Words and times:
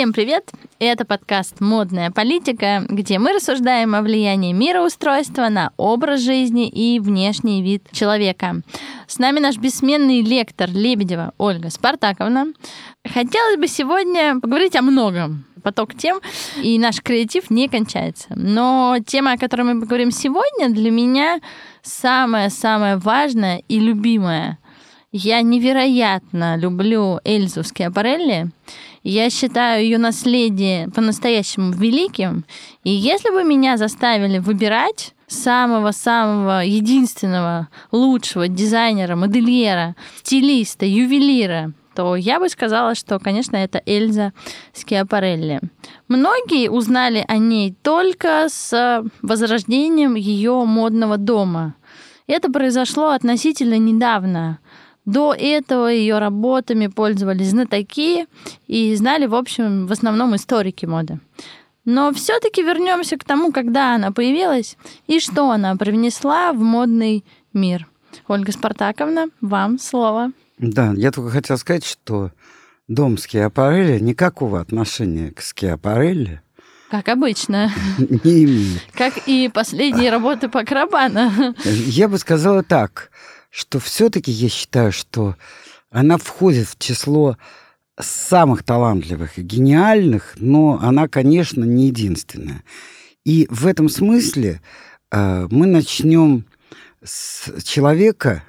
Всем 0.00 0.14
привет! 0.14 0.50
Это 0.78 1.04
подкаст 1.04 1.60
«Модная 1.60 2.10
политика», 2.10 2.86
где 2.88 3.18
мы 3.18 3.34
рассуждаем 3.34 3.94
о 3.94 4.00
влиянии 4.00 4.54
мироустройства 4.54 5.50
на 5.50 5.72
образ 5.76 6.22
жизни 6.22 6.70
и 6.70 6.98
внешний 6.98 7.60
вид 7.60 7.84
человека. 7.92 8.62
С 9.06 9.18
нами 9.18 9.40
наш 9.40 9.58
бессменный 9.58 10.22
лектор 10.22 10.70
Лебедева 10.70 11.34
Ольга 11.36 11.68
Спартаковна. 11.68 12.46
Хотелось 13.06 13.58
бы 13.58 13.66
сегодня 13.66 14.40
поговорить 14.40 14.74
о 14.74 14.80
многом, 14.80 15.44
поток 15.62 15.94
тем, 15.94 16.20
и 16.62 16.78
наш 16.78 17.02
креатив 17.02 17.50
не 17.50 17.68
кончается. 17.68 18.28
Но 18.34 18.96
тема, 19.06 19.32
о 19.32 19.36
которой 19.36 19.74
мы 19.74 19.82
поговорим 19.82 20.12
сегодня, 20.12 20.70
для 20.70 20.90
меня 20.90 21.40
самая-самая 21.82 22.96
важная 22.96 23.62
и 23.68 23.78
любимая. 23.78 24.56
Я 25.12 25.42
невероятно 25.42 26.56
люблю 26.56 27.18
Эльзу 27.24 27.64
Скиапарелли. 27.64 28.50
Я 29.02 29.30
считаю 29.30 29.82
ее 29.82 29.98
наследие 29.98 30.88
по-настоящему 30.90 31.72
великим. 31.72 32.44
И 32.84 32.90
если 32.90 33.30
бы 33.30 33.44
меня 33.44 33.76
заставили 33.78 34.38
выбирать 34.38 35.14
самого-самого 35.26 36.60
единственного 36.64 37.68
лучшего 37.92 38.48
дизайнера, 38.48 39.16
модельера, 39.16 39.96
стилиста, 40.18 40.84
ювелира, 40.84 41.72
то 41.94 42.14
я 42.14 42.38
бы 42.38 42.48
сказала, 42.48 42.94
что, 42.94 43.18
конечно, 43.18 43.56
это 43.56 43.82
Эльза 43.86 44.32
Скиапарелли. 44.72 45.60
Многие 46.08 46.68
узнали 46.68 47.24
о 47.26 47.36
ней 47.38 47.74
только 47.82 48.46
с 48.48 49.04
возрождением 49.22 50.14
ее 50.14 50.64
модного 50.64 51.16
дома. 51.16 51.74
Это 52.26 52.50
произошло 52.50 53.08
относительно 53.08 53.76
недавно. 53.76 54.59
До 55.06 55.34
этого 55.34 55.88
ее 55.88 56.18
работами 56.18 56.86
пользовались 56.86 57.50
знатоки 57.50 58.26
и 58.66 58.94
знали, 58.94 59.26
в 59.26 59.34
общем, 59.34 59.86
в 59.86 59.92
основном 59.92 60.36
историки 60.36 60.86
моды. 60.86 61.18
Но 61.84 62.12
все-таки 62.12 62.62
вернемся 62.62 63.16
к 63.16 63.24
тому, 63.24 63.52
когда 63.52 63.94
она 63.94 64.12
появилась 64.12 64.76
и 65.06 65.18
что 65.18 65.50
она 65.50 65.74
привнесла 65.76 66.52
в 66.52 66.58
модный 66.58 67.24
мир. 67.52 67.88
Ольга 68.28 68.52
Спартаковна, 68.52 69.28
вам 69.40 69.78
слово. 69.78 70.32
Да, 70.58 70.92
я 70.96 71.10
только 71.10 71.30
хотел 71.30 71.56
сказать, 71.56 71.86
что 71.86 72.32
дом 72.86 73.16
Скиапарелли 73.16 73.98
никакого 73.98 74.60
отношения 74.60 75.30
к 75.30 75.40
Скиапарелли 75.40 76.42
как 76.90 77.08
обычно. 77.08 77.72
Не 78.24 78.44
имеет. 78.44 78.82
Как 78.94 79.14
и 79.26 79.48
последние 79.48 80.10
работы 80.10 80.48
по 80.48 80.64
Крабана. 80.64 81.54
Я 81.64 82.08
бы 82.08 82.18
сказала 82.18 82.64
так 82.64 83.10
что 83.50 83.78
все-таки 83.78 84.30
я 84.30 84.48
считаю, 84.48 84.92
что 84.92 85.36
она 85.90 86.18
входит 86.18 86.68
в 86.68 86.78
число 86.78 87.36
самых 87.98 88.62
талантливых 88.62 89.38
и 89.38 89.42
гениальных, 89.42 90.34
но 90.36 90.78
она, 90.80 91.08
конечно, 91.08 91.64
не 91.64 91.88
единственная. 91.88 92.64
И 93.24 93.46
в 93.50 93.66
этом 93.66 93.88
смысле 93.88 94.62
э, 95.10 95.48
мы 95.50 95.66
начнем 95.66 96.46
с 97.02 97.62
человека 97.62 98.44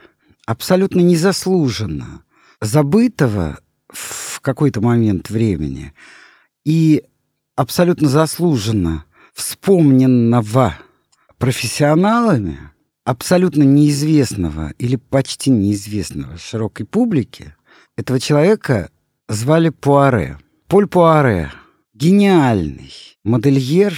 абсолютно 0.45 0.99
незаслуженно 0.99 2.23
забытого 2.61 3.59
в 3.89 4.39
какой-то 4.41 4.81
момент 4.81 5.29
времени 5.29 5.93
и 6.63 7.03
абсолютно 7.55 8.07
заслуженно 8.07 9.05
вспомненного 9.33 10.77
профессионалами, 11.37 12.71
абсолютно 13.03 13.63
неизвестного 13.63 14.73
или 14.77 14.95
почти 14.95 15.49
неизвестного 15.49 16.37
широкой 16.37 16.85
публике, 16.85 17.55
этого 17.97 18.19
человека 18.19 18.89
звали 19.27 19.69
Пуаре. 19.69 20.37
Поль 20.67 20.87
Пуаре— 20.87 21.51
гениальный 21.93 22.93
модельер, 23.23 23.93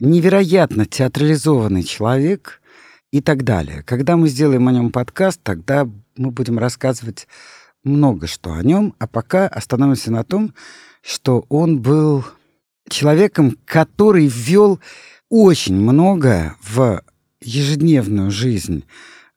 невероятно 0.00 0.86
театрализованный 0.86 1.82
человек 1.82 2.60
и 3.10 3.20
так 3.20 3.44
далее. 3.44 3.82
Когда 3.84 4.16
мы 4.16 4.28
сделаем 4.28 4.68
о 4.68 4.72
нем 4.72 4.92
подкаст, 4.92 5.40
тогда 5.42 5.88
мы 6.16 6.30
будем 6.30 6.58
рассказывать 6.58 7.26
много 7.84 8.26
что 8.26 8.52
о 8.52 8.62
нем, 8.62 8.94
а 8.98 9.06
пока 9.06 9.46
остановимся 9.46 10.10
на 10.10 10.24
том, 10.24 10.54
что 11.02 11.46
он 11.48 11.80
был 11.80 12.24
человеком, 12.88 13.56
который 13.64 14.26
ввел 14.26 14.80
очень 15.28 15.76
много 15.76 16.56
в 16.62 17.02
ежедневную 17.40 18.30
жизнь 18.30 18.84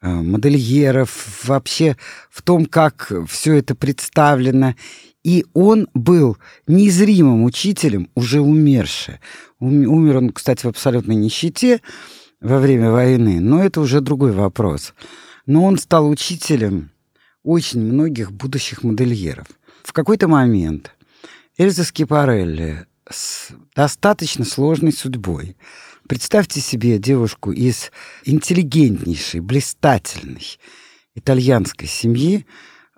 э, 0.01 0.09
модельеров, 0.09 1.43
вообще 1.43 1.97
в 2.29 2.41
том, 2.41 2.65
как 2.65 3.11
все 3.27 3.55
это 3.55 3.75
представлено. 3.75 4.75
И 5.23 5.45
он 5.53 5.87
был 5.93 6.37
незримым 6.65 7.43
учителем, 7.43 8.09
уже 8.15 8.41
умерший. 8.41 9.19
Умер 9.59 10.17
он, 10.17 10.29
кстати, 10.31 10.65
в 10.65 10.69
абсолютной 10.69 11.15
нищете 11.15 11.81
во 12.39 12.59
время 12.59 12.91
войны, 12.91 13.39
но 13.39 13.63
это 13.63 13.81
уже 13.81 14.01
другой 14.01 14.31
вопрос. 14.31 14.93
Но 15.45 15.63
он 15.63 15.77
стал 15.77 16.09
учителем 16.09 16.89
очень 17.43 17.81
многих 17.81 18.31
будущих 18.31 18.83
модельеров. 18.83 19.47
В 19.83 19.93
какой-то 19.93 20.27
момент 20.27 20.91
Эльза 21.57 21.83
Скипарелли 21.83 22.85
с 23.09 23.49
достаточно 23.75 24.45
сложной 24.45 24.93
судьбой 24.93 25.55
Представьте 26.07 26.59
себе 26.59 26.97
девушку 26.97 27.51
из 27.51 27.91
интеллигентнейшей, 28.25 29.39
блистательной 29.39 30.57
итальянской 31.15 31.87
семьи. 31.87 32.45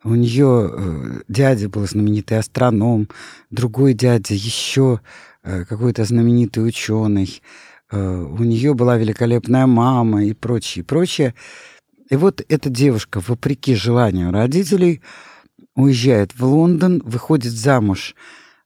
У 0.03 0.15
нее 0.15 0.69
э, 0.71 1.21
дядя 1.27 1.69
был 1.69 1.87
знаменитый 1.87 2.39
астроном, 2.39 3.07
другой 3.51 3.93
дядя 3.93 4.33
еще 4.33 4.99
э, 5.43 5.65
какой-то 5.65 6.03
знаменитый 6.05 6.67
ученый. 6.67 7.41
Э, 7.91 8.21
у 8.21 8.43
нее 8.43 8.73
была 8.73 8.97
великолепная 8.97 9.67
мама 9.67 10.25
и 10.25 10.33
прочее, 10.33 10.83
прочее. 10.83 11.35
И 12.09 12.15
вот 12.15 12.43
эта 12.49 12.69
девушка, 12.69 13.21
вопреки 13.25 13.75
желанию 13.75 14.31
родителей, 14.31 15.01
уезжает 15.75 16.33
в 16.37 16.43
Лондон, 16.43 17.01
выходит 17.05 17.53
замуж 17.53 18.15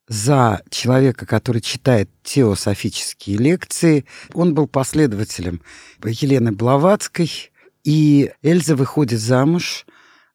за 0.07 0.61
человека, 0.69 1.25
который 1.25 1.61
читает 1.61 2.09
теософические 2.23 3.37
лекции. 3.37 4.05
Он 4.33 4.53
был 4.53 4.67
последователем 4.67 5.61
Елены 6.03 6.51
Блаватской, 6.51 7.51
и 7.83 8.31
Эльза 8.41 8.75
выходит 8.75 9.19
замуж 9.19 9.85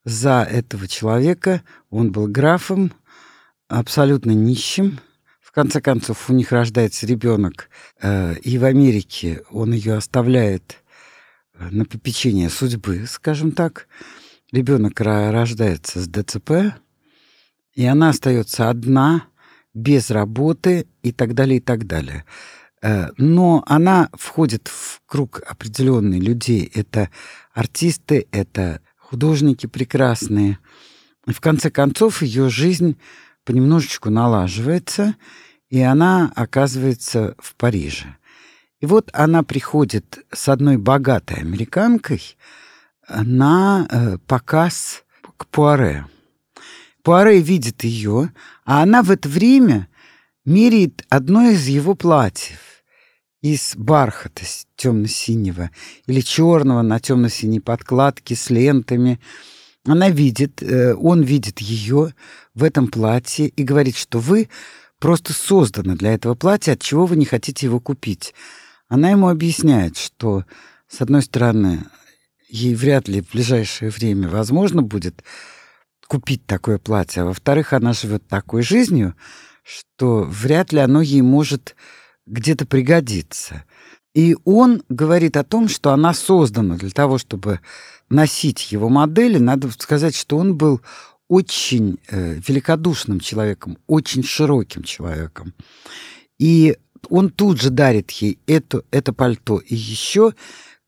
за 0.04 0.46
этого 0.48 0.88
человека. 0.88 1.62
Он 1.90 2.12
был 2.12 2.26
графом, 2.26 2.92
абсолютно 3.68 4.32
нищим. 4.32 5.00
В 5.40 5.52
конце 5.52 5.80
концов, 5.80 6.30
у 6.30 6.32
них 6.32 6.50
рождается 6.50 7.06
ребенок, 7.06 7.68
э, 8.00 8.36
и 8.38 8.56
в 8.56 8.64
Америке 8.64 9.42
он 9.50 9.72
ее 9.72 9.94
оставляет 9.94 10.82
э, 11.54 11.68
на 11.70 11.84
попечение 11.84 12.48
судьбы, 12.48 13.04
скажем 13.06 13.52
так. 13.52 13.86
Ребенок 14.50 14.98
рождается 15.00 16.00
с 16.00 16.08
ДЦП, 16.08 16.74
и 17.74 17.84
она 17.84 18.10
остается 18.10 18.70
одна 18.70 19.26
без 19.74 20.10
работы 20.10 20.86
и 21.02 21.12
так 21.12 21.34
далее, 21.34 21.58
и 21.58 21.60
так 21.60 21.86
далее. 21.86 22.24
Э, 22.82 23.08
но 23.16 23.62
она 23.66 24.08
входит 24.12 24.68
в 24.68 25.00
круг 25.06 25.42
определенных 25.46 26.22
людей. 26.22 26.70
Это 26.74 27.10
артисты, 27.52 28.26
это 28.32 28.80
художники 28.98 29.66
прекрасные. 29.66 30.58
И 31.26 31.32
в 31.32 31.40
конце 31.40 31.70
концов 31.70 32.22
ее 32.22 32.50
жизнь 32.50 32.98
понемножечку 33.44 34.10
налаживается, 34.10 35.14
и 35.68 35.80
она 35.80 36.32
оказывается 36.34 37.34
в 37.38 37.54
Париже. 37.56 38.16
И 38.80 38.86
вот 38.86 39.10
она 39.12 39.42
приходит 39.44 40.18
с 40.32 40.48
одной 40.48 40.76
богатой 40.76 41.38
американкой 41.38 42.36
на 43.08 43.86
э, 43.88 44.18
показ 44.26 45.04
к 45.36 45.46
Пуаре. 45.46 46.06
Пуаре 47.02 47.40
видит 47.40 47.84
ее, 47.84 48.32
а 48.64 48.82
она 48.82 49.02
в 49.02 49.10
это 49.10 49.28
время 49.28 49.88
меряет 50.44 51.04
одно 51.08 51.50
из 51.50 51.66
его 51.66 51.94
платьев 51.94 52.58
из 53.42 53.74
бархата 53.76 54.44
темно-синего 54.76 55.70
или 56.06 56.20
черного 56.20 56.82
на 56.82 57.00
темно-синей 57.00 57.58
подкладке 57.58 58.36
с 58.36 58.50
лентами. 58.50 59.20
Она 59.84 60.10
видит, 60.10 60.62
э, 60.62 60.94
он 60.94 61.22
видит 61.22 61.58
ее 61.58 62.14
в 62.54 62.62
этом 62.62 62.86
платье 62.86 63.48
и 63.48 63.64
говорит, 63.64 63.96
что 63.96 64.20
вы 64.20 64.48
просто 65.00 65.32
созданы 65.32 65.96
для 65.96 66.14
этого 66.14 66.36
платья, 66.36 66.74
от 66.74 66.82
чего 66.82 67.04
вы 67.06 67.16
не 67.16 67.24
хотите 67.24 67.66
его 67.66 67.80
купить. 67.80 68.32
Она 68.88 69.10
ему 69.10 69.28
объясняет, 69.28 69.96
что, 69.96 70.44
с 70.86 71.00
одной 71.00 71.22
стороны, 71.22 71.84
ей 72.48 72.76
вряд 72.76 73.08
ли 73.08 73.22
в 73.22 73.32
ближайшее 73.32 73.90
время 73.90 74.28
возможно 74.28 74.82
будет 74.82 75.24
купить 76.06 76.46
такое 76.46 76.78
платье, 76.78 77.22
а 77.22 77.26
во-вторых, 77.26 77.72
она 77.72 77.92
живет 77.92 78.26
такой 78.28 78.62
жизнью, 78.62 79.14
что 79.62 80.22
вряд 80.22 80.72
ли 80.72 80.80
оно 80.80 81.00
ей 81.00 81.22
может 81.22 81.76
где-то 82.26 82.66
пригодиться. 82.66 83.64
И 84.14 84.36
он 84.44 84.82
говорит 84.88 85.36
о 85.36 85.44
том, 85.44 85.68
что 85.68 85.90
она 85.92 86.12
создана 86.12 86.76
для 86.76 86.90
того, 86.90 87.18
чтобы 87.18 87.60
носить 88.10 88.70
его 88.70 88.88
модели. 88.88 89.38
Надо 89.38 89.70
сказать, 89.70 90.14
что 90.14 90.36
он 90.36 90.56
был 90.56 90.82
очень 91.28 91.98
э, 92.08 92.34
великодушным 92.46 93.20
человеком, 93.20 93.78
очень 93.86 94.22
широким 94.22 94.82
человеком. 94.82 95.54
И 96.38 96.76
он 97.08 97.30
тут 97.30 97.60
же 97.60 97.70
дарит 97.70 98.10
ей 98.10 98.38
это, 98.46 98.82
это 98.90 99.12
пальто 99.14 99.58
и 99.58 99.74
еще 99.74 100.34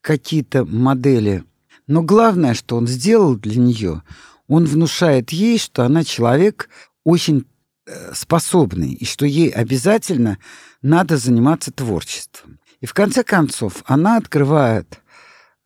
какие-то 0.02 0.66
модели. 0.66 1.44
Но 1.86 2.02
главное, 2.02 2.54
что 2.54 2.76
он 2.76 2.86
сделал 2.86 3.36
для 3.36 3.58
нее, 3.60 4.02
он 4.48 4.66
внушает 4.66 5.30
ей, 5.30 5.58
что 5.58 5.84
она 5.84 6.04
человек 6.04 6.68
очень 7.04 7.46
э, 7.86 8.12
способный, 8.14 8.92
и 8.92 9.04
что 9.04 9.26
ей 9.26 9.50
обязательно 9.50 10.38
надо 10.82 11.16
заниматься 11.16 11.72
творчеством. 11.72 12.58
И 12.80 12.86
в 12.86 12.92
конце 12.92 13.24
концов 13.24 13.82
она 13.86 14.18
открывает 14.18 15.00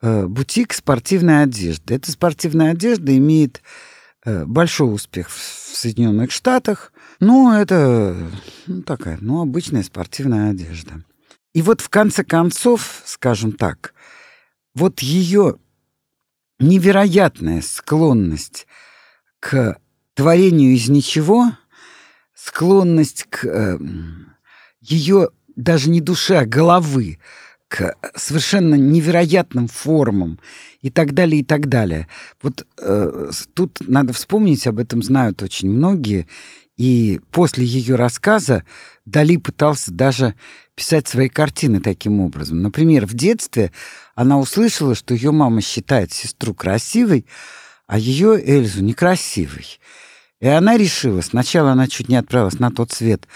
э, 0.01 0.27
бутик 0.27 0.73
спортивной 0.73 1.43
одежды. 1.43 1.95
Эта 1.95 2.13
спортивная 2.13 2.73
одежда 2.73 3.17
имеет 3.17 3.63
э, 4.25 4.45
большой 4.45 4.95
успех 4.95 5.29
в 5.29 5.77
Соединенных 5.77 6.31
Штатах. 6.31 6.93
Ну, 7.19 7.53
это 7.53 8.17
ну, 8.69 8.83
такая, 8.83 9.19
ну, 9.21 9.43
обычная 9.43 9.83
спортивная 9.83 10.51
одежда. 10.51 11.03
И 11.55 11.63
вот 11.63 11.81
в 11.81 11.89
конце 11.89 12.23
концов, 12.23 13.03
скажем 13.05 13.51
так, 13.51 13.95
вот 14.75 15.01
ее 15.01 15.57
невероятная 16.61 17.63
склонность 17.63 18.68
к 19.41 19.79
творению 20.15 20.75
из 20.75 20.89
ничего, 20.89 21.53
склонность 22.35 23.25
к 23.31 23.45
э, 23.45 23.79
ее 24.81 25.31
даже 25.57 25.91
не 25.91 26.01
души, 26.01 26.35
а 26.35 26.47
головы, 26.47 27.19
к 27.69 27.95
совершенно 28.17 28.75
невероятным 28.75 29.69
формам 29.69 30.41
и 30.81 30.91
так 30.91 31.13
далее, 31.13 31.43
и 31.43 31.45
так 31.45 31.69
далее. 31.69 32.09
Вот 32.43 32.67
э, 32.79 33.31
тут 33.55 33.79
надо 33.87 34.13
вспомнить, 34.13 34.67
об 34.67 34.79
этом 34.79 35.03
знают 35.03 35.43
очень 35.43 35.71
многие, 35.71 36.27
и 36.77 37.21
после 37.31 37.65
ее 37.65 37.97
рассказа 37.97 38.65
Дали 39.05 39.37
пытался 39.37 39.91
даже 39.91 40.35
писать 40.75 41.09
свои 41.09 41.29
картины 41.29 41.81
таким 41.81 42.21
образом. 42.21 42.63
Например, 42.63 43.05
в 43.07 43.15
детстве 43.15 43.73
она 44.15 44.39
услышала, 44.39 44.95
что 44.95 45.15
ее 45.15 45.33
мама 45.33 45.61
считает 45.61 46.13
сестру 46.13 46.55
красивой, 46.55 47.27
а 47.89 47.99
ее 47.99 48.41
Эльзу 48.41 48.85
некрасивой. 48.85 49.81
И 50.41 50.47
она 50.47 50.77
решила, 50.77 51.21
сначала 51.23 51.73
она 51.73 51.89
чуть 51.89 52.09
не 52.09 52.17
отправилась 52.17 52.61
на 52.61 52.71
тот 52.71 52.93
свет, 52.93 53.27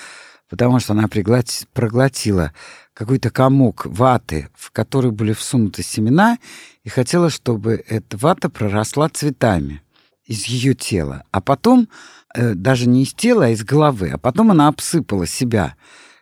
потому 0.48 0.78
что 0.78 0.92
она 0.92 1.08
проглотила 1.08 2.52
какой-то 2.92 3.30
комок 3.30 3.86
ваты, 3.86 4.50
в 4.54 4.70
который 4.70 5.10
были 5.10 5.32
всунуты 5.32 5.82
семена, 5.82 6.38
и 6.84 6.90
хотела, 6.90 7.30
чтобы 7.30 7.82
эта 7.88 8.16
вата 8.18 8.50
проросла 8.50 9.08
цветами 9.08 9.82
из 10.26 10.44
ее 10.44 10.74
тела. 10.74 11.24
А 11.32 11.40
потом, 11.40 11.88
э, 12.34 12.52
даже 12.52 12.86
не 12.86 13.04
из 13.04 13.14
тела, 13.14 13.46
а 13.46 13.48
из 13.48 13.64
головы, 13.64 14.10
а 14.10 14.18
потом 14.18 14.50
она 14.50 14.68
обсыпала 14.68 15.26
себя 15.26 15.76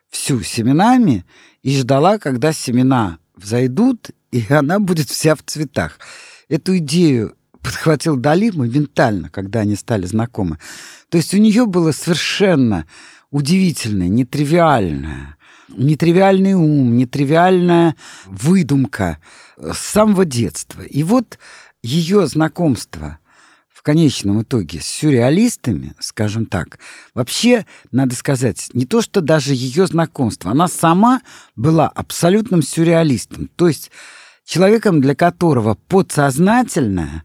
всю 0.08 0.40
семенами 0.42 1.24
и 1.62 1.76
ждала, 1.76 2.18
когда 2.18 2.52
семена 2.52 3.18
взойдут, 3.34 4.10
и 4.30 4.46
она 4.48 4.78
будет 4.78 5.08
вся 5.08 5.34
в 5.34 5.42
цветах. 5.42 5.98
Эту 6.48 6.78
идею 6.78 7.36
подхватил 7.62 8.16
Дали 8.16 8.50
моментально, 8.50 9.30
когда 9.30 9.60
они 9.60 9.76
стали 9.76 10.06
знакомы. 10.06 10.58
То 11.08 11.18
есть 11.18 11.34
у 11.34 11.38
нее 11.38 11.66
было 11.66 11.92
совершенно 11.92 12.86
удивительное, 13.30 14.08
нетривиальное, 14.08 15.36
нетривиальный 15.68 16.54
ум, 16.54 16.96
нетривиальная 16.96 17.96
выдумка 18.26 19.18
с 19.56 19.78
самого 19.78 20.24
детства. 20.24 20.82
И 20.82 21.02
вот 21.02 21.38
ее 21.82 22.26
знакомство 22.26 23.18
в 23.80 23.82
конечном 23.82 24.42
итоге 24.42 24.80
с 24.80 24.86
сюрреалистами, 24.86 25.94
скажем 26.00 26.44
так, 26.44 26.78
вообще, 27.14 27.64
надо 27.92 28.14
сказать, 28.14 28.68
не 28.74 28.84
то, 28.84 29.00
что 29.00 29.22
даже 29.22 29.54
ее 29.54 29.86
знакомство, 29.86 30.50
она 30.50 30.68
сама 30.68 31.22
была 31.56 31.88
абсолютным 31.88 32.60
сюрреалистом. 32.60 33.48
То 33.56 33.68
есть 33.68 33.90
человеком, 34.50 35.00
для 35.00 35.14
которого 35.14 35.74
подсознательное 35.86 37.22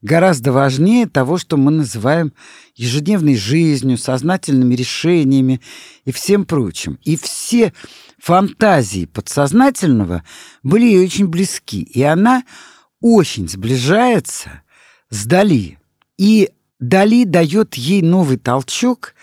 гораздо 0.00 0.52
важнее 0.52 1.08
того, 1.08 1.36
что 1.36 1.56
мы 1.56 1.72
называем 1.72 2.32
ежедневной 2.76 3.34
жизнью, 3.34 3.98
сознательными 3.98 4.76
решениями 4.76 5.60
и 6.04 6.12
всем 6.12 6.44
прочим. 6.44 7.00
И 7.02 7.16
все 7.16 7.72
фантазии 8.18 9.06
подсознательного 9.06 10.22
были 10.62 10.84
ей 10.84 11.04
очень 11.04 11.26
близки. 11.26 11.82
И 11.82 12.00
она 12.00 12.44
очень 13.00 13.48
сближается 13.48 14.62
с 15.10 15.26
Дали. 15.26 15.78
И 16.16 16.50
Дали 16.80 17.24
дает 17.24 17.74
ей 17.74 18.02
новый 18.02 18.36
толчок, 18.36 19.14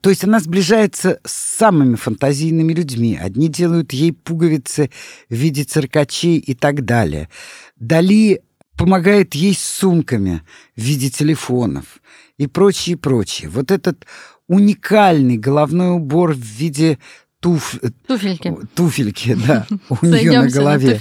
то 0.00 0.10
есть 0.10 0.22
она 0.22 0.38
сближается 0.38 1.20
с 1.24 1.32
самыми 1.32 1.96
фантазийными 1.96 2.72
людьми. 2.72 3.18
Одни 3.20 3.48
делают 3.48 3.92
ей 3.92 4.12
пуговицы 4.12 4.90
в 5.28 5.34
виде 5.34 5.64
циркачей 5.64 6.38
и 6.38 6.54
так 6.54 6.84
далее. 6.84 7.28
Дали 7.76 8.42
помогает 8.76 9.34
ей 9.34 9.54
с 9.54 9.58
сумками 9.58 10.42
в 10.76 10.80
виде 10.80 11.10
телефонов 11.10 12.00
и 12.38 12.46
прочее, 12.46 12.96
прочее. 12.96 13.50
Вот 13.50 13.72
этот 13.72 14.06
уникальный 14.46 15.36
головной 15.36 15.90
убор 15.90 16.32
в 16.32 16.38
виде 16.38 16.98
туф... 17.40 17.74
туфельки. 18.06 18.56
Туфельки, 18.74 19.34
да, 19.34 19.66
у 19.88 20.06
нее 20.06 20.42
на 20.42 20.48
голове. 20.48 21.00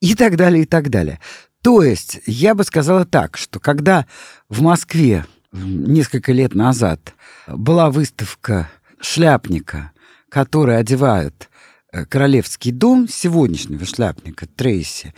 И 0.00 0.14
так 0.14 0.36
далее, 0.36 0.64
и 0.64 0.66
так 0.66 0.90
далее. 0.90 1.20
То 1.64 1.82
есть, 1.82 2.20
я 2.26 2.54
бы 2.54 2.62
сказала 2.62 3.06
так, 3.06 3.38
что 3.38 3.58
когда 3.58 4.04
в 4.50 4.60
Москве 4.60 5.24
несколько 5.50 6.30
лет 6.30 6.54
назад 6.54 7.14
была 7.46 7.90
выставка 7.90 8.70
шляпника, 9.00 9.92
который 10.28 10.76
одевает 10.76 11.48
э, 11.90 12.04
королевский 12.04 12.70
дом 12.70 13.08
сегодняшнего 13.08 13.86
шляпника 13.86 14.46
Трейси, 14.46 15.14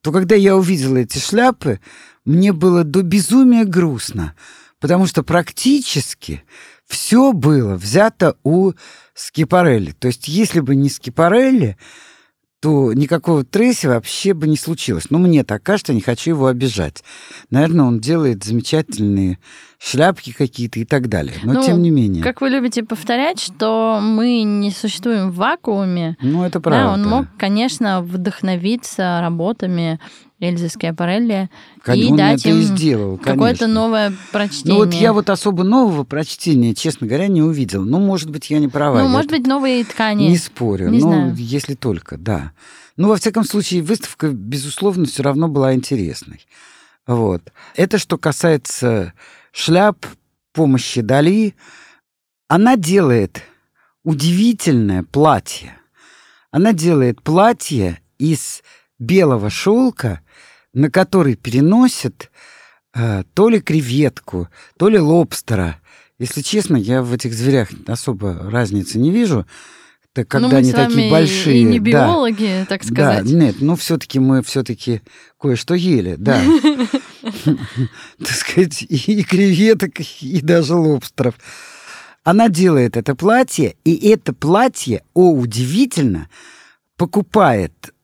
то 0.00 0.12
когда 0.12 0.36
я 0.36 0.56
увидела 0.56 0.98
эти 0.98 1.18
шляпы, 1.18 1.80
мне 2.24 2.52
было 2.52 2.84
до 2.84 3.02
безумия 3.02 3.64
грустно, 3.64 4.36
потому 4.78 5.08
что 5.08 5.24
практически 5.24 6.44
все 6.86 7.32
было 7.32 7.74
взято 7.74 8.36
у 8.44 8.70
Скипарелли. 9.14 9.90
То 9.98 10.06
есть, 10.06 10.28
если 10.28 10.60
бы 10.60 10.76
не 10.76 10.90
Скипарелли, 10.90 11.76
то 12.60 12.92
никакого 12.92 13.44
Трейси 13.44 13.86
вообще 13.86 14.34
бы 14.34 14.48
не 14.48 14.56
случилось. 14.56 15.10
Но 15.10 15.18
мне 15.18 15.44
так 15.44 15.62
кажется, 15.62 15.94
не 15.94 16.00
хочу 16.00 16.30
его 16.30 16.46
обижать. 16.46 17.04
Наверное, 17.50 17.84
он 17.84 18.00
делает 18.00 18.42
замечательные 18.42 19.38
шляпки 19.78 20.32
какие-то 20.32 20.80
и 20.80 20.84
так 20.84 21.08
далее. 21.08 21.36
Но 21.44 21.52
ну, 21.54 21.62
тем 21.62 21.80
не 21.80 21.90
менее. 21.90 22.22
Как 22.22 22.40
вы 22.40 22.48
любите 22.48 22.82
повторять, 22.82 23.40
что 23.40 24.00
мы 24.02 24.42
не 24.42 24.72
существуем 24.72 25.30
в 25.30 25.36
вакууме. 25.36 26.16
Ну, 26.20 26.42
это 26.44 26.60
правда. 26.60 26.84
Да, 26.84 26.92
он 26.94 27.08
мог, 27.08 27.26
конечно, 27.38 28.02
вдохновиться 28.02 29.20
работами 29.20 30.00
Эльзы 30.40 30.68
Скиапарелли 30.68 31.50
и 31.86 32.04
он 32.06 32.16
дать 32.16 32.40
это 32.40 32.50
им 32.50 32.60
и 32.60 32.62
сделал, 32.62 33.18
какое-то 33.18 33.66
новое 33.66 34.12
прочтение. 34.30 34.74
Ну 34.74 34.84
вот 34.84 34.94
я 34.94 35.12
вот 35.12 35.30
особо 35.30 35.64
нового 35.64 36.04
прочтения, 36.04 36.74
честно 36.74 37.08
говоря, 37.08 37.26
не 37.26 37.42
увидел. 37.42 37.84
Ну, 37.84 37.98
может 37.98 38.30
быть, 38.30 38.48
я 38.50 38.60
не 38.60 38.68
права. 38.68 39.02
Ну, 39.02 39.08
может 39.08 39.30
быть, 39.30 39.46
новые 39.46 39.84
ткани. 39.84 40.28
Не 40.28 40.38
спорю. 40.38 40.90
Не 40.90 41.00
ну, 41.00 41.08
знаю. 41.08 41.34
если 41.36 41.74
только, 41.74 42.16
да. 42.16 42.52
Ну, 42.96 43.08
во 43.08 43.16
всяком 43.16 43.44
случае, 43.44 43.82
выставка, 43.82 44.28
безусловно, 44.28 45.06
все 45.06 45.24
равно 45.24 45.48
была 45.48 45.74
интересной. 45.74 46.46
Вот. 47.06 47.42
Это 47.74 47.98
что 47.98 48.16
касается 48.16 49.14
шляп, 49.50 50.06
помощи 50.52 51.00
Дали. 51.00 51.54
Она 52.46 52.76
делает 52.76 53.42
удивительное 54.04 55.02
платье. 55.02 55.76
Она 56.50 56.72
делает 56.72 57.22
платье 57.22 58.00
из 58.18 58.62
белого 58.98 59.50
шелка, 59.50 60.20
на 60.72 60.90
который 60.90 61.34
переносят 61.34 62.30
э, 62.94 63.24
то 63.34 63.48
ли 63.48 63.60
креветку, 63.60 64.48
то 64.78 64.88
ли 64.88 64.98
лобстера. 64.98 65.80
Если 66.18 66.42
честно, 66.42 66.76
я 66.76 67.02
в 67.02 67.12
этих 67.12 67.32
зверях 67.32 67.68
особо 67.86 68.50
разницы 68.50 68.98
не 68.98 69.10
вижу. 69.10 69.46
Так 70.12 70.26
когда 70.26 70.48
ну, 70.48 70.56
они 70.56 70.72
такие 70.72 71.10
большие. 71.10 71.60
И 71.60 71.64
не 71.64 71.78
биологи, 71.78 72.60
да, 72.60 72.66
так 72.66 72.82
сказать. 72.82 73.24
Да, 73.24 73.30
нет, 73.30 73.56
ну 73.60 73.76
все-таки 73.76 74.18
мы 74.18 74.42
все-таки 74.42 75.00
кое-что 75.38 75.74
ели, 75.74 76.16
да. 76.18 76.42
Так 78.18 78.30
сказать, 78.30 78.82
и 78.82 79.22
креветок, 79.22 80.00
и 80.20 80.40
даже 80.40 80.74
лобстеров. 80.74 81.34
Она 82.24 82.48
делает 82.48 82.96
это 82.96 83.14
платье, 83.14 83.76
и 83.84 84.08
это 84.08 84.32
платье, 84.32 85.02
о, 85.14 85.32
удивительно, 85.32 86.28
покупает 86.96 87.94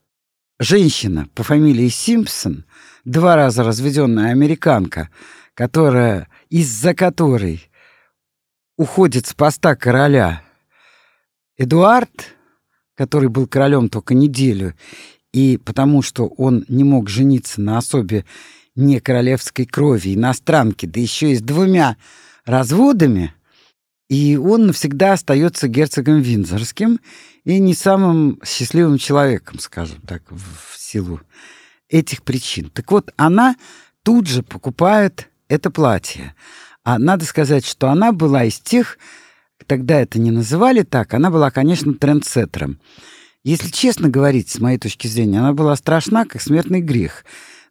женщина 0.58 1.28
по 1.34 1.42
фамилии 1.42 1.88
Симпсон, 1.88 2.64
два 3.04 3.36
раза 3.36 3.64
разведенная 3.64 4.30
американка, 4.30 5.10
которая, 5.54 6.28
из-за 6.50 6.94
которой 6.94 7.68
уходит 8.76 9.26
с 9.26 9.34
поста 9.34 9.76
короля 9.76 10.42
Эдуард, 11.56 12.34
который 12.96 13.28
был 13.28 13.46
королем 13.46 13.88
только 13.88 14.14
неделю, 14.14 14.74
и 15.32 15.58
потому 15.58 16.02
что 16.02 16.26
он 16.26 16.64
не 16.68 16.84
мог 16.84 17.08
жениться 17.08 17.60
на 17.60 17.78
особе 17.78 18.24
не 18.76 19.00
королевской 19.00 19.66
крови, 19.66 20.14
иностранки, 20.14 20.86
да 20.86 21.00
еще 21.00 21.32
и 21.32 21.36
с 21.36 21.42
двумя 21.42 21.96
разводами, 22.44 23.34
и 24.08 24.36
он 24.36 24.66
навсегда 24.66 25.14
остается 25.14 25.68
герцогом 25.68 26.20
Винзорским 26.20 27.00
и 27.44 27.58
не 27.58 27.74
самым 27.74 28.40
счастливым 28.44 28.98
человеком, 28.98 29.58
скажем 29.58 30.00
так, 30.06 30.22
в 30.30 30.78
силу 30.78 31.20
этих 31.88 32.22
причин. 32.22 32.70
Так 32.70 32.90
вот, 32.90 33.12
она 33.16 33.56
тут 34.02 34.26
же 34.26 34.42
покупает 34.42 35.28
это 35.48 35.70
платье. 35.70 36.34
А 36.82 36.98
надо 36.98 37.24
сказать, 37.24 37.64
что 37.64 37.88
она 37.88 38.12
была 38.12 38.44
из 38.44 38.58
тех, 38.58 38.98
тогда 39.66 40.00
это 40.00 40.18
не 40.18 40.30
называли 40.30 40.82
так, 40.82 41.14
она 41.14 41.30
была, 41.30 41.50
конечно, 41.50 41.94
трендсеттером. 41.94 42.78
Если 43.42 43.70
честно 43.70 44.08
говорить, 44.08 44.50
с 44.50 44.58
моей 44.58 44.78
точки 44.78 45.06
зрения, 45.06 45.38
она 45.38 45.52
была 45.52 45.76
страшна, 45.76 46.24
как 46.24 46.40
смертный 46.40 46.80
грех. 46.80 47.24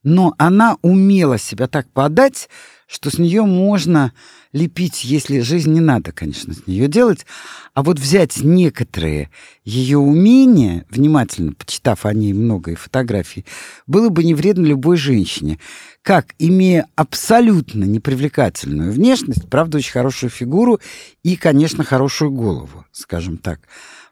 Но 0.04 0.36
она 0.38 0.78
умела 0.82 1.38
себя 1.38 1.68
так 1.68 1.90
подать, 1.90 2.50
что 2.88 3.10
с 3.10 3.18
нее 3.18 3.44
можно 3.44 4.14
лепить, 4.54 5.04
если 5.04 5.40
жизнь 5.40 5.74
не 5.74 5.82
надо, 5.82 6.12
конечно, 6.12 6.54
с 6.54 6.68
нее 6.68 6.88
делать, 6.88 7.26
а 7.74 7.84
вот 7.84 8.00
взять 8.00 8.38
некоторые 8.38 9.32
ее 9.66 9.98
умения, 9.98 10.86
внимательно 10.90 11.54
почитав 11.54 12.06
о 12.06 12.14
ней 12.14 12.34
много 12.34 12.72
и 12.72 12.76
фотографий, 12.76 13.46
было 13.88 14.10
бы 14.10 14.24
не 14.24 14.36
вредно 14.36 14.66
любой 14.66 14.96
женщине. 14.96 15.60
Как, 16.04 16.36
имея 16.38 16.88
абсолютно 16.96 17.84
непривлекательную 17.84 18.92
внешность, 18.92 19.50
правда, 19.50 19.80
очень 19.80 19.92
хорошую 19.92 20.30
фигуру 20.30 20.80
и, 21.24 21.36
конечно, 21.36 21.84
хорошую 21.84 22.32
голову, 22.32 22.86
скажем 22.92 23.38
так, 23.38 23.62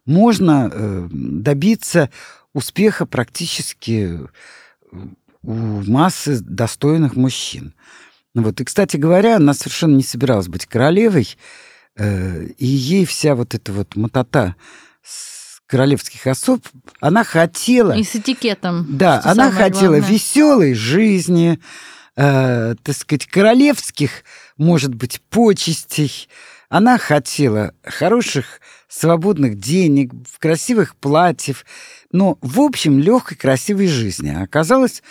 можно 0.06 0.70
э, 0.74 1.08
добиться 1.12 2.10
успеха 2.54 3.06
практически 3.06 4.20
у 5.44 5.54
массы 5.54 6.40
достойных 6.40 7.16
мужчин. 7.16 7.74
Вот. 8.34 8.62
И, 8.62 8.64
кстати 8.64 8.98
говоря, 8.98 9.38
она 9.38 9.54
совершенно 9.54 9.96
не 9.96 10.04
собиралась 10.04 10.48
быть 10.48 10.66
королевой, 10.66 11.28
э, 11.98 12.46
и 12.58 12.66
ей 12.66 13.06
вся 13.06 13.36
вот 13.36 13.54
эта 13.54 13.72
вот 13.74 13.96
мотота 13.96 14.56
с 15.04 15.60
королевских 15.68 16.28
особ, 16.28 16.66
она 17.00 17.24
хотела... 17.24 17.94
И 17.94 18.04
с 18.04 18.16
этикетом. 18.16 18.86
Да, 18.90 19.22
она 19.24 19.52
хотела 19.52 19.98
главное. 19.98 20.10
веселой 20.10 20.74
жизни, 20.74 21.60
э, 22.16 22.76
так 22.82 22.96
сказать, 22.96 23.26
королевских, 23.28 24.24
может 24.58 24.94
быть, 24.94 25.22
почестей. 25.30 26.28
Она 26.70 26.98
хотела 26.98 27.74
хороших 27.84 28.62
свободных 28.88 29.58
денег, 29.58 30.12
красивых 30.40 30.96
платьев, 30.96 31.66
но, 32.12 32.38
в 32.42 32.60
общем, 32.60 33.00
легкой, 33.00 33.36
красивой 33.36 33.88
жизни. 33.88 34.30
А 34.30 34.44
оказалось, 34.44 35.02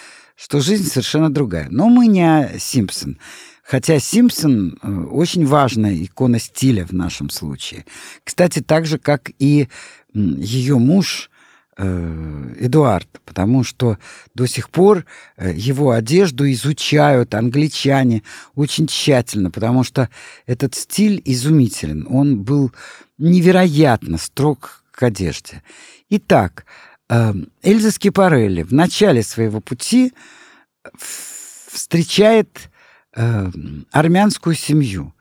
что 0.40 0.60
жизнь 0.60 0.86
совершенно 0.86 1.32
другая. 1.32 1.68
Но 1.70 1.88
мы 1.88 2.06
не 2.06 2.58
Симпсон. 2.58 3.18
Хотя 3.62 4.00
Симпсон 4.00 4.78
э, 4.82 4.90
очень 4.90 5.46
важная 5.46 5.94
икона 6.02 6.38
стиля 6.38 6.86
в 6.86 6.92
нашем 6.92 7.28
случае. 7.28 7.84
Кстати, 8.24 8.60
так 8.60 8.86
же, 8.86 8.98
как 8.98 9.30
и 9.38 9.68
ее 10.14 10.78
муж 10.78 11.30
э, 11.76 12.54
Эдуард, 12.58 13.20
потому 13.26 13.64
что 13.64 13.98
до 14.34 14.46
сих 14.46 14.70
пор 14.70 15.04
э, 15.36 15.52
его 15.54 15.90
одежду 15.90 16.50
изучают 16.50 17.34
англичане 17.34 18.22
очень 18.54 18.86
тщательно, 18.86 19.50
потому 19.50 19.84
что 19.84 20.08
этот 20.46 20.74
стиль 20.74 21.20
изумителен. 21.26 22.06
Он 22.08 22.42
был 22.42 22.72
невероятно 23.18 24.16
строг 24.16 24.84
к 24.90 25.02
одежде. 25.02 25.62
Итак, 26.08 26.64
Эльза 27.10 27.90
Скипарелли 27.90 28.62
в 28.62 28.72
начале 28.72 29.24
своего 29.24 29.60
пути 29.60 30.12
встречает 30.96 32.70
э, 33.16 33.50
армянскую 33.90 34.54
семью, 34.54 35.12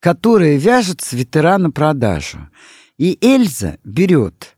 которая 0.00 0.56
вяжет 0.56 1.00
свитера 1.00 1.58
на 1.58 1.70
продажу. 1.70 2.48
И 2.96 3.18
Эльза 3.20 3.78
берет 3.84 4.56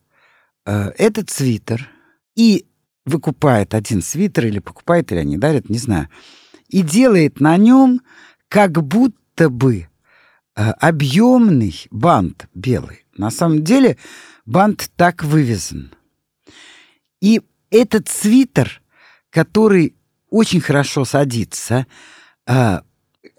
э, 0.64 0.92
этот 0.96 1.28
свитер 1.28 1.86
и 2.34 2.64
выкупает 3.04 3.74
один 3.74 4.00
свитер, 4.00 4.46
или 4.46 4.58
покупает, 4.58 5.12
или 5.12 5.18
они 5.18 5.36
дарят, 5.36 5.68
не 5.68 5.78
знаю, 5.78 6.08
и 6.68 6.80
делает 6.80 7.40
на 7.40 7.58
нем 7.58 8.00
как 8.48 8.82
будто 8.82 9.50
бы 9.50 9.86
э, 10.56 10.62
объемный 10.80 11.74
бант 11.90 12.48
белый. 12.54 13.04
На 13.18 13.30
самом 13.30 13.64
деле 13.64 13.98
бант 14.46 14.90
так 14.96 15.22
вывезен– 15.24 15.92
и 17.20 17.42
этот 17.70 18.08
свитер, 18.08 18.82
который 19.30 19.94
очень 20.28 20.60
хорошо 20.60 21.04
садится, 21.04 21.86
а, 22.46 22.82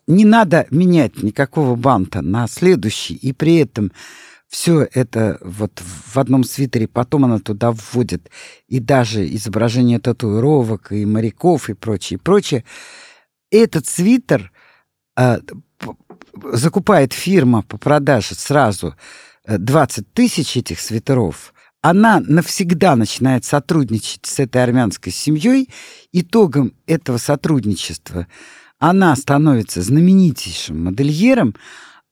не 0.08 0.26
надо 0.26 0.68
менять 0.72 1.24
никакого 1.24 1.76
банта 1.76 2.22
на 2.22 2.48
следующий, 2.48 3.16
и 3.16 3.34
при 3.34 3.58
этом 3.58 3.92
все 4.48 4.88
это 4.94 5.38
вот 5.42 5.82
в 5.82 6.18
одном 6.18 6.44
свитере, 6.44 6.88
потом 6.88 7.26
она 7.26 7.40
туда 7.40 7.72
вводит 7.72 8.30
и 8.68 8.80
даже 8.80 9.26
изображение 9.36 10.00
татуировок, 10.00 10.92
и 10.92 11.06
моряков, 11.06 11.70
и 11.70 11.74
прочее, 11.74 12.20
прочее. 12.20 12.66
Этот 13.50 13.88
свитер 13.88 14.52
а, 15.16 15.40
закупает 16.52 17.14
фирма 17.14 17.64
по 17.64 17.78
продаже 17.78 18.36
сразу 18.36 18.96
20 19.48 20.00
э, 20.00 20.08
тысяч 20.14 20.58
этих 20.58 20.80
свитеров, 20.80 21.54
она 21.82 22.20
навсегда 22.20 22.96
начинает 22.96 23.44
сотрудничать 23.44 24.26
с 24.26 24.40
этой 24.40 24.64
армянской 24.64 25.12
семьей. 25.12 25.70
Итогом 26.12 26.74
этого 26.86 27.18
сотрудничества 27.18 28.28
она 28.78 29.16
становится 29.16 29.82
знаменитейшим 29.82 30.84
модельером, 30.86 31.56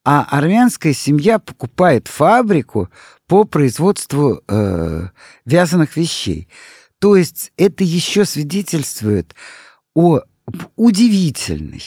а 0.04 0.26
армянская 0.30 0.94
семья 0.94 1.38
покупает 1.40 2.08
фабрику 2.08 2.90
по 3.28 3.44
производству 3.44 4.42
э, 4.48 5.08
вязаных 5.46 5.98
вещей. 5.98 6.48
То 7.00 7.16
есть 7.16 7.52
это 7.58 7.84
еще 7.84 8.26
свидетельствует 8.26 9.36
о 9.94 10.22
удивительной 10.76 11.84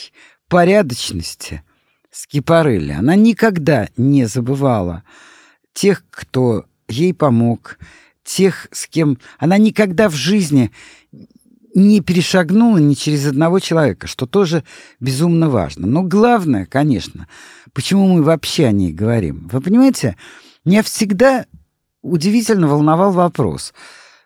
порядочности 0.47 1.63
Скипарелли. 2.11 2.93
Она 2.93 3.15
никогда 3.15 3.89
не 3.97 4.25
забывала 4.25 5.03
тех, 5.73 6.05
кто 6.09 6.65
ей 6.87 7.13
помог, 7.13 7.77
тех, 8.23 8.67
с 8.71 8.87
кем 8.87 9.17
она 9.37 9.57
никогда 9.57 10.09
в 10.09 10.15
жизни 10.15 10.71
не 11.75 12.01
перешагнула 12.01 12.77
ни 12.77 12.93
через 12.93 13.25
одного 13.25 13.59
человека, 13.59 14.07
что 14.07 14.25
тоже 14.25 14.63
безумно 14.99 15.49
важно. 15.49 15.87
Но 15.87 16.03
главное, 16.03 16.65
конечно, 16.65 17.27
почему 17.73 18.07
мы 18.07 18.23
вообще 18.23 18.65
о 18.65 18.71
ней 18.71 18.93
говорим. 18.93 19.49
Вы 19.51 19.59
понимаете, 19.59 20.15
меня 20.65 20.83
всегда 20.83 21.45
удивительно 22.01 22.67
волновал 22.67 23.11
вопрос. 23.11 23.73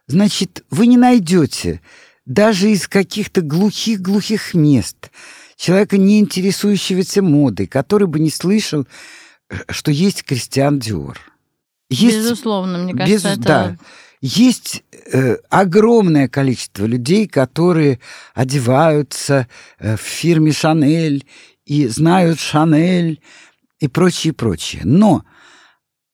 Значит, 0.07 0.65
вы 0.69 0.87
не 0.87 0.97
найдете 0.97 1.81
даже 2.25 2.69
из 2.69 2.87
каких-то 2.87 3.41
глухих-глухих 3.41 4.53
мест 4.53 5.11
человека, 5.55 5.97
не 5.97 6.19
интересующегося 6.19 7.21
модой, 7.21 7.67
который 7.67 8.07
бы 8.07 8.19
не 8.19 8.29
слышал, 8.29 8.85
э, 9.49 9.55
что 9.69 9.91
есть 9.91 10.23
Кристиан 10.23 10.79
Диор. 10.79 11.19
Есть, 11.89 12.17
Безусловно, 12.17 12.79
мне 12.79 12.93
кажется, 12.93 13.29
без, 13.29 13.37
это... 13.37 13.43
Да. 13.43 13.77
Есть 14.19 14.83
э, 15.11 15.35
огромное 15.49 16.27
количество 16.27 16.85
людей, 16.85 17.27
которые 17.27 17.99
одеваются 18.33 19.47
э, 19.79 19.95
в 19.95 20.01
фирме 20.01 20.51
Шанель 20.51 21.25
и 21.65 21.87
знают 21.87 22.39
Шанель 22.39 23.21
и 23.79 23.87
прочее, 23.87 24.33
прочее. 24.33 24.81
Но 24.85 25.23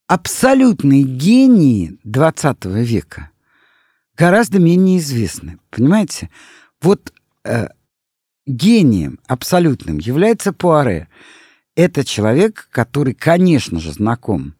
абсолютные 0.08 1.03
гении 1.03 1.98
20 2.03 2.65
века 2.65 3.32
гораздо 4.18 4.60
менее 4.60 5.00
известны. 5.00 5.60
Понимаете? 5.70 6.30
Вот 6.82 7.13
э, 7.46 7.70
гением 8.46 9.20
абсолютным 9.27 9.98
является 9.98 10.51
Пуаре. 10.51 11.08
Это 11.75 12.03
человек, 12.03 12.68
который, 12.70 13.13
конечно 13.13 13.80
же, 13.80 13.94
знаком 13.94 14.56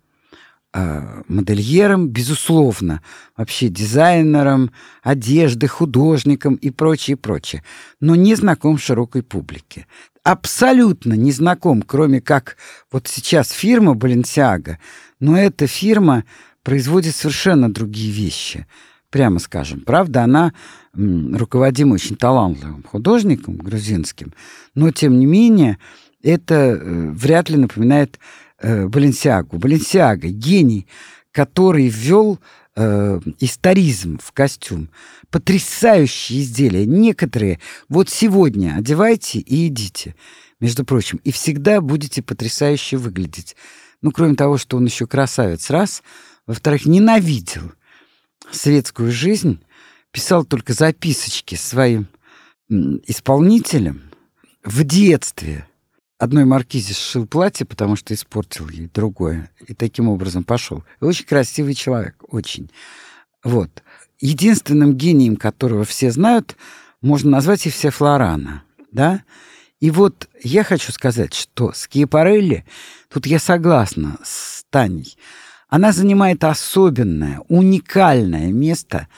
модельером, 0.74 2.08
безусловно, 2.08 3.02
вообще 3.38 3.70
дизайнером, 3.70 4.72
одежды, 5.04 5.68
художником 5.68 6.56
и 6.56 6.72
прочее, 6.72 7.16
прочее, 7.16 7.64
но 8.00 8.16
не 8.16 8.36
знаком 8.36 8.78
широкой 8.78 9.22
публике. 9.22 9.86
Абсолютно 10.24 11.14
не 11.14 11.32
знаком, 11.32 11.82
кроме 11.84 12.22
как 12.22 12.58
вот 12.92 13.08
сейчас 13.08 13.52
фирма 13.52 13.94
Balenciaga, 13.94 14.78
но 15.20 15.38
эта 15.38 15.68
фирма 15.68 16.24
производит 16.64 17.16
совершенно 17.16 17.72
другие 17.72 18.12
вещи, 18.12 18.66
прямо 19.10 19.40
скажем. 19.40 19.82
Правда, 19.82 20.24
она 20.24 20.54
руководима 20.94 21.96
очень 21.96 22.16
талантливым 22.16 22.84
художником 22.84 23.58
грузинским, 23.58 24.34
но 24.74 24.92
тем 24.92 25.20
не 25.20 25.26
менее 25.26 25.78
это 26.24 26.56
э, 26.56 27.10
вряд 27.12 27.50
ли 27.50 27.58
напоминает 27.58 28.18
э, 28.64 28.88
Баленсиагу. 28.88 29.58
Баленсиага— 29.60 30.28
гений, 30.30 30.88
который 31.32 31.88
ввел 31.88 32.40
э, 32.76 33.20
историзм 33.40 34.18
в 34.24 34.32
костюм. 34.32 34.90
Потрясающие 35.30 36.42
изделия. 36.42 36.86
Некоторые 36.86 37.60
вот 37.90 38.10
сегодня 38.10 38.76
одевайте 38.78 39.40
и 39.40 39.68
идите, 39.68 40.16
между 40.60 40.86
прочим, 40.86 41.20
и 41.24 41.32
всегда 41.32 41.82
будете 41.82 42.24
потрясающе 42.24 42.98
выглядеть. 42.98 43.56
Ну, 44.02 44.12
кроме 44.12 44.36
того, 44.36 44.58
что 44.58 44.78
он 44.78 44.86
еще 44.86 45.06
красавец, 45.06 45.70
раз. 45.70 46.02
Во-вторых, 46.48 46.86
ненавидел 46.86 47.72
светскую 48.52 49.12
жизнь, 49.12 49.60
писал 50.12 50.46
только 50.46 50.74
записочки 50.74 51.56
своим 51.56 52.08
исполнителям 52.70 54.02
в 54.64 54.84
детстве. 54.84 55.68
Одной 56.24 56.46
маркизе 56.46 56.94
сшил 56.94 57.28
платье, 57.28 57.66
потому 57.66 57.98
что 57.98 58.14
испортил 58.14 58.70
ей 58.70 58.90
другое. 58.94 59.52
И 59.68 59.74
таким 59.74 60.08
образом 60.08 60.46
пошел. 60.46 60.86
очень 61.02 61.26
красивый 61.26 61.74
человек, 61.74 62.16
очень. 62.30 62.72
Вот. 63.44 63.84
Единственным 64.22 64.94
гением, 64.94 65.36
которого 65.36 65.84
все 65.84 66.12
знают, 66.12 66.56
можно 67.02 67.30
назвать 67.30 67.66
и 67.66 67.70
все 67.70 67.90
Флорана. 67.90 68.64
Да? 68.94 69.26
И 69.82 69.92
вот 69.92 70.30
я 70.42 70.64
хочу 70.64 70.94
сказать, 70.94 71.34
что 71.34 71.74
Скиапарелли, 71.74 72.64
тут 73.10 73.26
я 73.26 73.38
согласна 73.38 74.16
с 74.24 74.64
Таней, 74.70 75.18
она 75.68 75.92
занимает 75.92 76.46
особенное, 76.46 77.42
уникальное 77.50 78.50
место. 78.50 79.10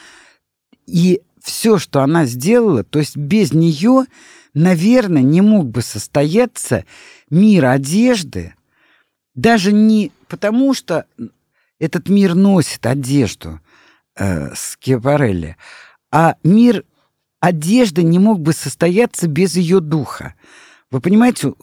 И 0.87 1.21
все, 1.39 1.77
что 1.77 2.01
она 2.01 2.25
сделала, 2.25 2.83
то 2.83 2.97
есть 2.97 3.15
без 3.15 3.53
нее, 3.53 4.05
наверное, 4.55 5.21
не 5.21 5.41
мог 5.41 5.69
бы 5.69 5.83
состояться 5.83 6.85
мир 7.29 7.65
одежды, 7.65 8.55
даже 9.35 9.71
не 9.71 10.11
потому, 10.27 10.73
что 10.73 11.05
этот 11.77 12.09
мир 12.09 12.33
носит 12.33 12.85
одежду 12.85 13.59
э, 14.17 14.55
Скиапарелли, 14.55 15.57
а 16.11 16.35
мир 16.43 16.85
одежды 17.39 18.01
не 18.01 18.17
мог 18.17 18.39
бы 18.39 18.53
состояться 18.53 19.27
без 19.27 19.55
ее 19.55 19.81
духа. 19.81 20.33
Вы 20.89 21.01
понимаете, 21.01 21.53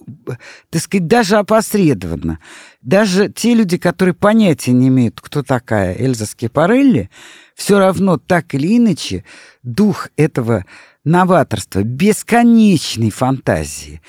так 0.68 0.82
сказать, 0.82 1.06
даже 1.06 1.36
опосредованно. 1.36 2.38
Даже 2.82 3.30
те 3.30 3.54
люди, 3.54 3.78
которые 3.78 4.14
понятия 4.14 4.72
не 4.72 4.88
имеют, 4.88 5.20
кто 5.20 5.42
такая 5.42 5.96
Эльза 5.96 6.26
Скипарелли, 6.26 7.08
все 7.54 7.78
равно 7.78 8.18
так 8.18 8.54
или 8.54 8.76
иначе 8.76 9.24
дух 9.62 10.08
этого 10.16 10.66
новаторства, 11.04 11.82
бесконечной 11.82 13.10
фантазии 13.10 14.00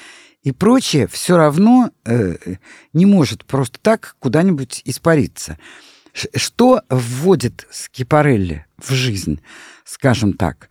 и 0.44 0.52
прочее 0.52 1.08
все 1.08 1.38
равно 1.38 1.92
э, 2.06 2.36
не 2.92 3.06
может 3.06 3.46
просто 3.46 3.80
так 3.82 4.16
куда-нибудь 4.20 4.82
испариться. 4.86 5.58
Что 6.36 6.82
вводит 6.90 7.66
Скипарелли 7.72 8.66
в 8.78 8.92
жизнь, 8.92 9.42
скажем 9.86 10.34
так? 10.34 10.70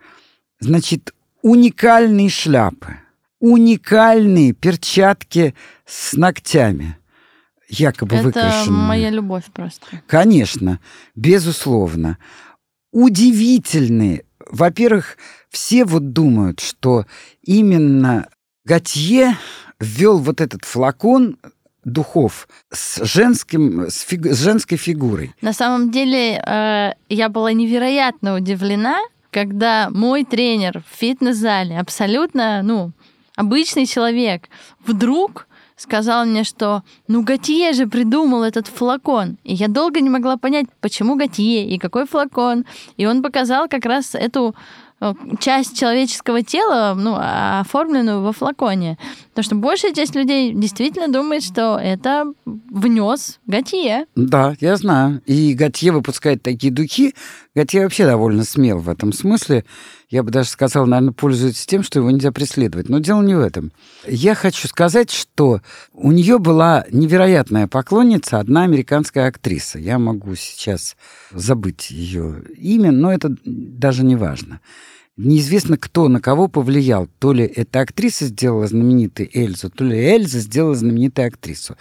Значит, 0.61 1.15
уникальные 1.41 2.29
шляпы, 2.29 2.99
уникальные 3.41 4.53
перчатки 4.53 5.55
с 5.85 6.13
ногтями, 6.13 6.97
якобы 7.69 8.17
Это 8.17 8.25
выкрашенные. 8.27 8.63
Это 8.63 8.71
моя 8.71 9.11
любовь 9.11 9.47
просто. 9.53 10.03
Конечно, 10.07 10.79
безусловно. 11.17 12.19
Удивительные. 12.93 14.25
Во-первых, 14.53 15.17
все 15.51 15.85
вот 15.85 16.13
думают, 16.13 16.61
что 16.61 17.07
именно 17.43 18.29
Готье 18.65 19.37
ввел 19.81 20.19
вот 20.19 20.41
этот 20.41 20.65
флакон 20.65 21.37
духов 21.85 22.47
с, 22.71 23.05
женским, 23.05 23.87
с, 23.89 24.03
фиг, 24.03 24.27
с 24.27 24.41
женской 24.41 24.79
фигурой. 24.79 25.35
На 25.41 25.53
самом 25.53 25.91
деле, 25.91 26.37
э, 26.37 26.93
я 27.09 27.29
была 27.29 27.53
невероятно 27.53 28.37
удивлена, 28.37 29.01
когда 29.31 29.89
мой 29.91 30.25
тренер 30.25 30.81
в 30.81 30.99
фитнес-зале, 31.01 31.79
абсолютно, 31.79 32.63
ну, 32.63 32.93
обычный 33.35 33.87
человек, 33.87 34.49
вдруг 34.87 35.49
сказал 35.83 36.25
мне, 36.25 36.45
что 36.45 36.83
ну 37.09 37.23
Готье 37.23 37.73
же 37.73 37.87
придумал 37.87 38.43
этот 38.43 38.69
флакон. 38.69 39.37
И 39.45 39.55
я 39.55 39.69
долго 39.69 40.01
не 40.01 40.11
могла 40.11 40.37
понять, 40.37 40.67
почему 40.81 41.17
Готье 41.17 41.67
и 41.67 41.79
какой 41.79 42.07
флакон. 42.07 42.65
И 42.97 43.07
он 43.07 43.23
показал 43.23 43.69
как 43.69 43.85
раз 43.85 44.15
эту 44.15 44.55
Э, 45.03 45.15
часть 45.41 45.77
человеческого 45.77 46.43
тела, 46.43 46.95
ну, 46.97 47.17
оформленную 47.19 48.23
во 48.23 48.33
флаконе. 48.33 48.99
Потому 49.31 49.45
что 49.45 49.55
большая 49.57 49.93
часть 49.93 50.15
людей 50.15 50.53
действительно 50.55 51.09
думает, 51.09 51.43
что 51.43 51.77
это 51.77 52.33
внес 52.45 53.41
Готье. 53.47 54.07
Да, 54.15 54.55
я 54.61 54.77
знаю. 54.77 55.21
И 55.27 55.55
Готье 55.55 55.91
выпускает 55.91 56.45
такие 56.45 56.73
духи. 56.73 57.15
Готье 57.55 57.83
вообще 57.83 58.07
довольно 58.07 58.45
смел 58.45 58.79
в 58.79 58.89
этом 58.89 59.13
смысле. 59.13 59.67
Я 60.09 60.23
бы 60.23 60.31
даже 60.31 60.49
сказал, 60.49 60.87
наверное, 60.87 61.13
пользуется 61.13 61.67
тем, 61.67 61.83
что 61.83 61.99
его 61.99 62.11
нельзя 62.11 62.33
преследовать. 62.33 62.89
Но 62.89 62.99
дело 62.99 63.21
не 63.21 63.35
в 63.35 63.41
этом. 63.41 63.73
Я 64.07 64.35
хочу 64.35 64.69
сказать, 64.69 65.11
что 65.11 65.61
у 65.93 66.13
нее 66.13 66.39
была 66.39 66.87
невероятная 66.91 67.69
поклонница, 67.69 68.39
одна 68.39 68.63
американская 68.63 69.29
актриса. 69.29 69.79
Я 69.79 69.99
могу 69.99 70.35
сейчас 70.35 70.97
забыть 71.31 71.91
ее 71.91 72.43
имя, 72.57 72.91
но 72.91 73.13
это 73.13 73.37
даже 73.45 74.03
не 74.03 74.17
важно. 74.17 74.61
Неизвестно, 75.25 75.79
кто 75.79 76.09
на 76.09 76.21
кого 76.21 76.49
повлиял. 76.49 77.09
То 77.19 77.33
ли 77.33 77.45
эта 77.45 77.81
актриса 77.81 78.27
сделала 78.27 78.67
знаменитой 78.67 79.31
Эльзу, 79.33 79.71
то 79.71 79.85
ли 79.85 79.97
Эльза 79.97 80.41
сделала 80.41 80.75
знаменитой 80.75 81.27
актрису. 81.27 81.77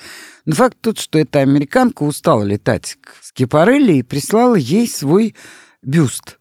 Но 0.46 0.54
факт 0.54 0.78
тот, 0.80 1.00
что 1.00 1.18
эта 1.18 1.40
американка 1.40 2.04
устала 2.04 2.44
летать 2.44 2.98
к 3.02 3.16
Скипарелли 3.24 3.94
и 3.94 4.04
прислала 4.04 4.56
ей 4.56 4.88
свой 4.88 5.36
бюст 5.82 6.38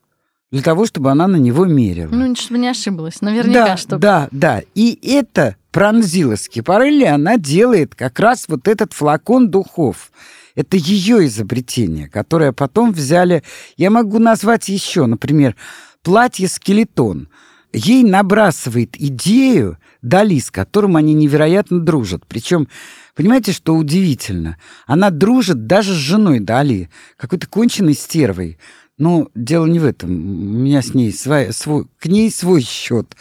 для 0.51 0.63
того, 0.63 0.85
чтобы 0.85 1.11
она 1.11 1.27
на 1.27 1.37
него 1.37 1.65
мерила. 1.65 2.11
Ну, 2.11 2.35
чтобы 2.37 2.59
не 2.59 2.69
ошиблась, 2.69 3.21
наверняка, 3.21 3.67
да, 3.67 3.77
чтобы... 3.77 4.01
Да, 4.01 4.29
да, 4.31 4.63
и 4.75 4.99
это 5.03 5.57
пронзило 5.71 6.37
Скипарелли, 6.37 7.05
она 7.05 7.39
делает 7.39 7.95
как 7.95 8.19
раз 8.19 8.47
вот 8.49 8.67
этот 8.69 8.93
флакон 8.93 9.51
духов. 9.51 10.11
Это 10.57 10.77
ее 10.77 11.27
изобретение, 11.27 12.09
которое 12.09 12.53
потом 12.53 12.93
взяли... 12.93 13.45
Я 13.77 13.91
могу 13.91 14.19
назвать 14.19 14.69
еще, 14.69 15.07
например, 15.07 15.55
платье-скелетон. 16.03 17.29
Ей 17.73 18.03
набрасывает 18.03 18.97
идею 18.97 19.79
Дали, 20.03 20.39
с 20.39 20.51
которым 20.51 20.97
они 20.97 21.15
невероятно 21.15 21.79
дружат. 21.81 22.25
Причем, 22.27 22.69
понимаете, 23.15 23.53
что 23.53 23.77
удивительно? 23.77 24.57
Она 24.87 25.11
дружит 25.11 25.67
даже 25.67 25.93
с 25.93 25.99
женой 25.99 26.41
Дали, 26.41 26.91
какой-то 27.17 27.47
конченной 27.47 27.95
стервой. 27.95 28.59
Но 28.99 29.29
дело 29.35 29.67
не 29.67 29.79
в 29.79 29.85
этом. 29.85 30.11
У 30.11 30.59
меня 30.59 30.83
с 30.83 30.95
ней 30.95 31.13
свой, 31.13 31.53
свой, 31.53 31.87
к 31.99 32.07
ней 32.07 32.31
свой 32.31 32.63
счет, 32.63 33.15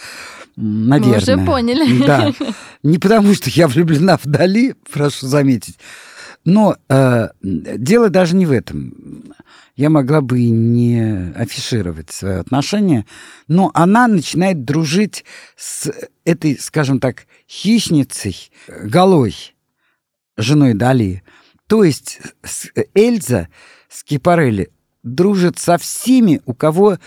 наверное. 0.56 1.36
Мы 1.38 1.44
уже 1.44 1.46
поняли. 1.46 2.06
Да. 2.06 2.34
Не 2.84 2.98
потому, 2.98 3.34
что 3.34 3.50
я 3.50 3.68
влюблена 3.70 4.18
в 4.18 4.26
Дали, 4.26 4.76
прошу 4.92 5.28
заметить. 5.28 5.78
Но 6.44 6.76
э, 6.90 7.30
дело 7.42 8.10
даже 8.10 8.36
не 8.36 8.46
в 8.46 8.52
этом 8.52 8.94
я 9.80 9.90
могла 9.90 10.20
бы 10.20 10.42
и 10.42 10.50
не 10.50 11.32
афишировать 11.36 12.12
свое 12.12 12.40
отношение, 12.40 13.06
но 13.48 13.72
она 13.74 14.10
начинает 14.10 14.66
дружить 14.66 15.24
с 15.56 15.90
этой, 16.26 16.60
скажем 16.60 17.00
так, 17.00 17.28
хищницей, 17.50 18.52
голой, 18.68 19.56
женой 20.36 20.74
Дали. 20.74 21.24
То 21.68 21.86
есть 21.86 22.20
Эльза 22.94 23.48
Скипарелли 23.88 24.70
дружит 25.04 25.60
со 25.60 25.78
всеми, 25.78 26.42
у 26.46 26.54
кого 26.54 26.98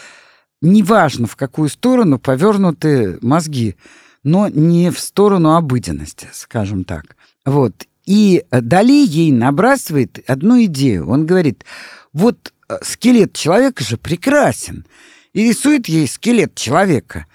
неважно 0.63 1.27
в 1.27 1.37
какую 1.37 1.69
сторону 1.69 2.19
повернуты 2.19 3.19
мозги, 3.21 3.77
но 4.23 4.49
не 4.49 4.91
в 4.91 4.99
сторону 4.99 5.57
обыденности, 5.57 6.27
скажем 6.33 6.85
так. 6.85 7.19
Вот. 7.45 7.87
И 8.07 8.47
Дали 8.51 9.05
ей 9.07 9.31
набрасывает 9.31 10.25
одну 10.27 10.65
идею. 10.65 11.07
Он 11.11 11.27
говорит, 11.27 11.67
вот 12.15 12.55
Э, 12.62 12.62
скелет 12.83 13.35
человека 13.35 13.85
же 13.85 13.97
прекрасен. 13.97 14.87
И 15.33 15.49
рисует 15.49 15.89
ей 15.89 16.07
скелет 16.07 16.55
человека. 16.55 17.27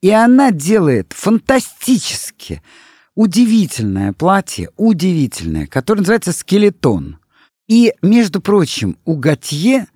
И 0.00 0.10
она 0.10 0.50
делает 0.50 1.12
фантастически 1.14 2.62
удивительное 3.14 4.12
платье, 4.12 4.70
удивительное, 4.76 5.66
которое 5.66 6.00
называется 6.00 6.32
«Скелетон». 6.32 7.18
И, 7.68 7.94
между 8.02 8.40
прочим, 8.40 8.98
у 9.04 9.16
Готье 9.16 9.86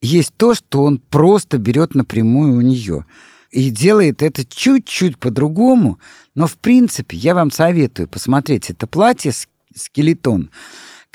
есть 0.00 0.32
то, 0.36 0.54
что 0.54 0.84
он 0.84 0.98
просто 0.98 1.58
берет 1.58 1.94
напрямую 1.94 2.56
у 2.56 2.60
нее. 2.60 3.04
И 3.50 3.70
делает 3.70 4.22
это 4.22 4.44
чуть-чуть 4.44 5.18
по-другому, 5.18 5.98
но, 6.34 6.46
в 6.46 6.56
принципе, 6.56 7.16
я 7.16 7.34
вам 7.34 7.50
советую 7.50 8.08
посмотреть 8.08 8.70
это 8.70 8.86
платье 8.86 9.32
«Скелетон», 9.74 10.50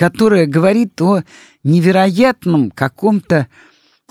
которое 0.04 0.48
говорит 0.48 1.02
о 1.02 1.24
невероятном 1.64 2.72
каком-то... 2.72 3.48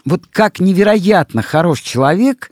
Вот 0.07 0.27
как 0.27 0.59
невероятно 0.59 1.43
хорош 1.43 1.83
человек, 1.83 2.51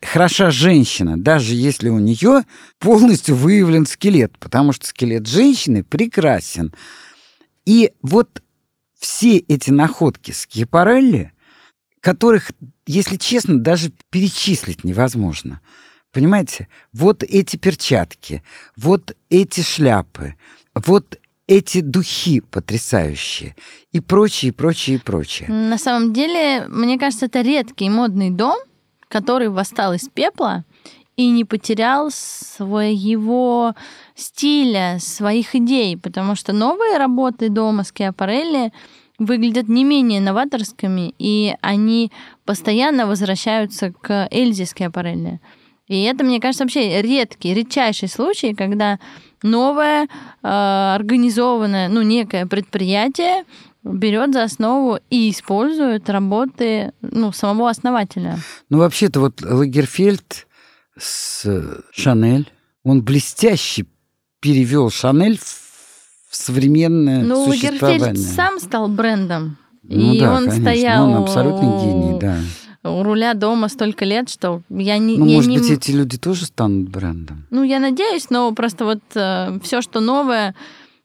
хороша 0.00 0.50
женщина, 0.50 1.20
даже 1.20 1.54
если 1.54 1.90
у 1.90 1.98
нее 1.98 2.44
полностью 2.78 3.36
выявлен 3.36 3.84
скелет, 3.84 4.38
потому 4.38 4.72
что 4.72 4.86
скелет 4.86 5.26
женщины 5.26 5.84
прекрасен. 5.84 6.74
И 7.66 7.92
вот 8.00 8.42
все 8.98 9.36
эти 9.36 9.70
находки 9.70 10.30
с 10.30 10.46
Кипарелли 10.46 11.32
которых, 12.00 12.50
если 12.84 13.16
честно, 13.16 13.60
даже 13.60 13.92
перечислить 14.10 14.82
невозможно. 14.82 15.60
Понимаете? 16.10 16.66
Вот 16.92 17.22
эти 17.22 17.56
перчатки, 17.56 18.42
вот 18.76 19.16
эти 19.30 19.60
шляпы, 19.60 20.34
вот 20.74 21.20
эти 21.52 21.80
духи 21.82 22.40
потрясающие 22.40 23.54
и 23.92 24.00
прочее, 24.00 24.52
прочее, 24.52 24.98
прочее. 24.98 25.48
На 25.50 25.76
самом 25.76 26.12
деле, 26.12 26.66
мне 26.68 26.98
кажется, 26.98 27.26
это 27.26 27.42
редкий 27.42 27.90
модный 27.90 28.30
дом, 28.30 28.56
который 29.08 29.50
восстал 29.50 29.92
из 29.92 30.08
пепла 30.08 30.64
и 31.16 31.28
не 31.28 31.44
потерял 31.44 32.10
своего 32.10 33.74
стиля, 34.14 34.96
своих 34.98 35.54
идей, 35.54 35.98
потому 35.98 36.36
что 36.36 36.54
новые 36.54 36.96
работы 36.96 37.50
дома 37.50 37.84
Скиапарелли 37.84 38.72
выглядят 39.18 39.68
не 39.68 39.84
менее 39.84 40.22
новаторскими, 40.22 41.14
и 41.18 41.54
они 41.60 42.10
постоянно 42.46 43.06
возвращаются 43.06 43.92
к 43.92 44.26
Эльзе 44.30 44.64
Скиапарелли. 44.64 45.40
И 45.86 46.02
это, 46.04 46.24
мне 46.24 46.40
кажется, 46.40 46.64
вообще 46.64 47.02
редкий, 47.02 47.52
редчайший 47.52 48.08
случай, 48.08 48.54
когда 48.54 48.98
новое 49.42 50.04
э, 50.04 50.06
организованное, 50.42 51.88
ну, 51.88 52.02
некое 52.02 52.46
предприятие 52.46 53.44
берет 53.82 54.32
за 54.32 54.44
основу 54.44 54.98
и 55.10 55.30
использует 55.30 56.08
работы 56.08 56.92
ну, 57.00 57.32
самого 57.32 57.70
основателя. 57.70 58.38
Ну, 58.68 58.78
вообще-то 58.78 59.20
вот 59.20 59.42
Лагерфельд 59.42 60.46
с 60.98 61.46
Шанель, 61.92 62.50
он 62.84 63.02
блестяще 63.02 63.86
перевел 64.40 64.90
Шанель 64.90 65.38
в 65.38 66.36
современное 66.36 67.22
ну, 67.22 67.46
существование. 67.46 67.98
Ну, 67.98 68.06
Лагерфельд 68.06 68.18
сам 68.18 68.60
стал 68.60 68.88
брендом. 68.88 69.58
Ну, 69.82 70.14
и 70.14 70.20
да, 70.20 70.32
он 70.32 70.48
конечно. 70.48 70.62
стоял 70.62 71.08
он 71.08 71.22
абсолютный 71.22 71.68
гений, 71.82 72.18
да. 72.20 72.36
У 72.84 73.02
руля 73.02 73.34
дома 73.34 73.68
столько 73.68 74.04
лет, 74.04 74.28
что 74.28 74.62
я 74.68 74.98
не... 74.98 75.16
Ну, 75.16 75.26
я 75.26 75.36
может 75.36 75.50
не... 75.50 75.58
быть, 75.58 75.70
эти 75.70 75.92
люди 75.92 76.18
тоже 76.18 76.46
станут 76.46 76.88
брендом? 76.88 77.46
Ну, 77.50 77.62
я 77.62 77.78
надеюсь, 77.78 78.28
но 78.30 78.52
просто 78.52 78.84
вот 78.84 79.00
э, 79.14 79.58
все, 79.62 79.82
что 79.82 80.00
новое... 80.00 80.54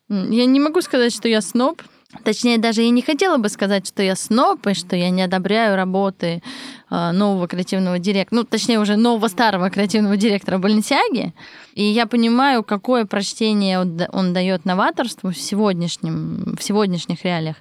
Я 0.09 0.45
не 0.45 0.59
могу 0.59 0.81
сказать, 0.81 1.13
что 1.13 1.27
я 1.27 1.41
сноб. 1.41 1.81
Точнее, 2.23 2.57
даже 2.57 2.81
я 2.81 2.89
не 2.89 3.01
хотела 3.01 3.37
бы 3.37 3.49
сказать, 3.49 3.85
что 3.85 4.01
я 4.01 4.15
сноб, 4.15 4.65
и 4.65 4.73
что 4.73 4.95
я 4.95 5.09
не 5.09 5.21
одобряю 5.21 5.75
работы 5.75 6.41
э, 6.89 7.11
нового 7.11 7.47
креативного 7.47 7.99
директора, 7.99 8.39
ну, 8.39 8.43
точнее, 8.45 8.79
уже 8.79 8.95
нового 8.95 9.27
старого 9.27 9.69
креативного 9.69 10.17
директора 10.17 10.57
Баленсиаги. 10.57 11.33
И 11.75 11.83
я 11.83 12.07
понимаю, 12.07 12.63
какое 12.63 13.05
прочтение 13.05 13.79
он, 13.79 14.01
он 14.13 14.33
дает 14.33 14.65
новаторству 14.65 15.29
в, 15.29 15.37
сегодняшнем, 15.37 16.55
в 16.57 16.63
сегодняшних 16.63 17.23
реалиях. 17.23 17.57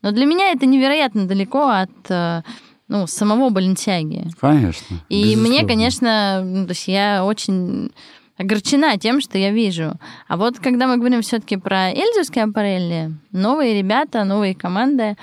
Но 0.00 0.12
для 0.12 0.26
меня 0.26 0.52
это 0.52 0.64
невероятно 0.64 1.26
далеко 1.26 1.68
от 1.68 1.90
э, 2.08 2.42
ну, 2.88 3.06
самого 3.06 3.50
Баленсиаги. 3.50 4.24
Конечно. 4.40 4.96
И 5.08 5.22
безусловно. 5.22 5.48
мне, 5.48 5.66
конечно, 5.66 6.42
ну, 6.44 6.66
то 6.66 6.72
есть 6.72 6.88
я 6.88 7.24
очень 7.24 7.90
огорчена 8.38 8.98
тем, 8.98 9.20
что 9.20 9.36
я 9.36 9.50
вижу. 9.50 9.94
А 10.26 10.36
вот 10.36 10.58
когда 10.58 10.86
мы 10.86 10.96
говорим 10.96 11.20
все-таки 11.22 11.56
про 11.56 11.90
Эльзу 11.90 12.24
Скиапарелли, 12.24 13.12
новые 13.32 13.76
ребята, 13.78 14.24
новые 14.24 14.54
команды 14.54 15.16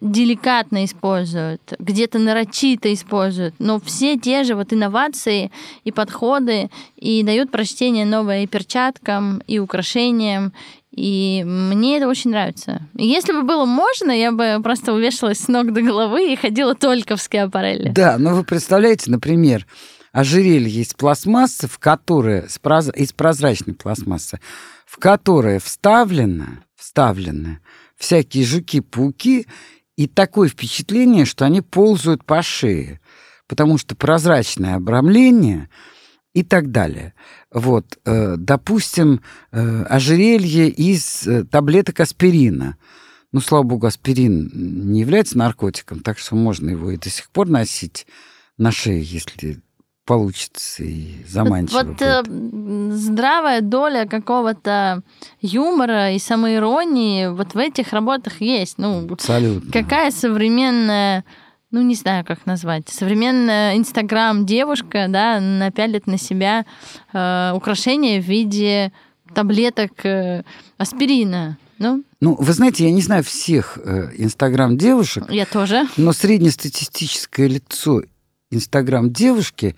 деликатно 0.00 0.84
используют, 0.84 1.72
где-то 1.78 2.18
нарочито 2.18 2.92
используют, 2.92 3.54
но 3.58 3.80
все 3.80 4.18
те 4.18 4.44
же 4.44 4.54
вот 4.54 4.72
инновации 4.72 5.50
и 5.84 5.92
подходы 5.92 6.70
и 6.96 7.22
дают 7.22 7.50
прочтение 7.50 8.04
новое 8.04 8.42
и 8.42 8.46
перчаткам, 8.46 9.38
и 9.46 9.58
украшениям, 9.58 10.52
и 10.96 11.44
мне 11.44 11.98
это 11.98 12.08
очень 12.08 12.30
нравится. 12.30 12.80
Если 12.94 13.32
бы 13.32 13.42
было 13.42 13.66
можно, 13.66 14.10
я 14.10 14.32
бы 14.32 14.58
просто 14.62 14.94
увешалась 14.94 15.38
с 15.38 15.48
ног 15.48 15.72
до 15.72 15.82
головы 15.82 16.32
и 16.32 16.36
ходила 16.36 16.74
только 16.74 17.16
в 17.16 17.22
Скиапарелли. 17.22 17.90
Да, 17.90 18.16
но 18.18 18.34
вы 18.34 18.44
представляете, 18.44 19.10
например, 19.10 19.66
ожерелье 20.12 20.80
из 20.80 20.94
пластмассы, 20.94 21.68
в 21.68 21.78
которое, 21.78 22.46
из 22.94 23.12
прозрачной 23.12 23.74
пластмассы, 23.74 24.40
в 24.86 24.96
которое 24.96 25.60
вставлено, 25.60 26.46
вставлены 26.74 27.60
всякие 27.96 28.44
жуки-пауки, 28.44 29.46
и 29.96 30.06
такое 30.06 30.48
впечатление, 30.48 31.26
что 31.26 31.44
они 31.44 31.60
ползают 31.60 32.24
по 32.24 32.42
шее, 32.42 33.00
потому 33.46 33.76
что 33.76 33.96
прозрачное 33.96 34.76
обрамление 34.76 35.68
и 36.32 36.42
так 36.42 36.70
далее. 36.70 37.14
Вот, 37.56 37.98
э, 38.04 38.34
допустим, 38.36 39.22
э, 39.50 39.82
ожерелье 39.84 40.68
из 40.68 41.26
э, 41.26 41.42
таблеток 41.44 42.00
аспирина. 42.00 42.76
Ну, 43.32 43.40
слава 43.40 43.62
богу, 43.62 43.86
аспирин 43.86 44.50
не 44.52 45.00
является 45.00 45.38
наркотиком, 45.38 46.00
так 46.00 46.18
что 46.18 46.34
можно 46.36 46.68
его 46.68 46.90
и 46.90 46.98
до 46.98 47.08
сих 47.08 47.30
пор 47.30 47.48
носить 47.48 48.06
на 48.58 48.72
шее, 48.72 49.02
если 49.02 49.62
получится 50.04 50.84
и 50.84 51.24
заманчиво. 51.26 51.78
Вот 51.82 52.02
э, 52.02 52.22
здравая 52.90 53.62
доля 53.62 54.06
какого-то 54.06 55.02
юмора 55.40 56.12
и 56.12 56.18
самоиронии 56.18 57.28
вот 57.28 57.54
в 57.54 57.58
этих 57.58 57.94
работах 57.94 58.42
есть. 58.42 58.76
Ну, 58.76 59.10
Абсолютно. 59.10 59.72
Какая 59.72 60.10
современная 60.10 61.24
ну, 61.76 61.82
не 61.82 61.94
знаю, 61.94 62.24
как 62.24 62.46
назвать, 62.46 62.88
современная 62.88 63.76
Инстаграм-девушка, 63.76 65.08
да, 65.10 65.40
напялит 65.40 66.06
на 66.06 66.16
себя 66.16 66.64
э, 67.12 67.52
украшения 67.54 68.18
в 68.18 68.24
виде 68.24 68.92
таблеток 69.34 69.92
э, 70.06 70.42
аспирина. 70.78 71.58
Ну, 71.78 72.02
ну, 72.22 72.34
вы 72.40 72.52
знаете, 72.54 72.84
я 72.84 72.90
не 72.90 73.02
знаю 73.02 73.22
всех 73.22 73.78
э, 73.84 74.08
Инстаграм-девушек. 74.16 75.26
Я 75.28 75.44
тоже. 75.44 75.86
Но 75.98 76.14
среднестатистическое 76.14 77.46
лицо 77.46 78.04
Инстаграм 78.50 79.12
девушки 79.12 79.76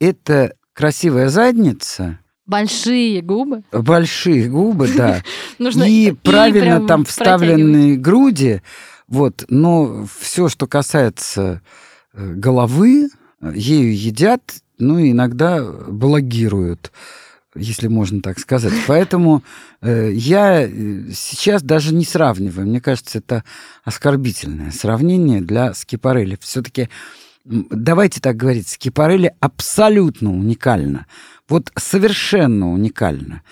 это 0.00 0.54
красивая 0.74 1.30
задница. 1.30 2.18
Большие 2.44 3.22
губы. 3.22 3.62
Большие 3.72 4.50
губы, 4.50 4.86
да. 4.94 5.22
Нужно 5.58 5.84
и 5.84 6.12
правильно 6.12 6.86
там 6.86 7.06
вставленные 7.06 7.96
груди. 7.96 8.60
Вот, 9.12 9.44
но 9.48 10.06
все, 10.18 10.48
что 10.48 10.66
касается 10.66 11.60
головы, 12.14 13.10
ею 13.42 13.94
едят, 13.94 14.40
ну, 14.78 14.98
иногда 14.98 15.62
благируют, 15.62 16.92
если 17.54 17.88
можно 17.88 18.22
так 18.22 18.38
сказать. 18.38 18.72
Поэтому 18.86 19.42
э, 19.82 20.12
я 20.14 20.66
сейчас 20.66 21.62
даже 21.62 21.92
не 21.94 22.06
сравниваю. 22.06 22.66
Мне 22.66 22.80
кажется, 22.80 23.18
это 23.18 23.44
оскорбительное 23.84 24.70
сравнение 24.70 25.42
для 25.42 25.74
Скипарелли. 25.74 26.38
Все-таки 26.40 26.88
давайте 27.44 28.18
так 28.22 28.36
говорить, 28.36 28.68
Скипарелли 28.68 29.34
абсолютно 29.40 30.32
уникально. 30.32 31.04
Вот 31.50 31.70
совершенно 31.76 32.72
уникально. 32.72 33.42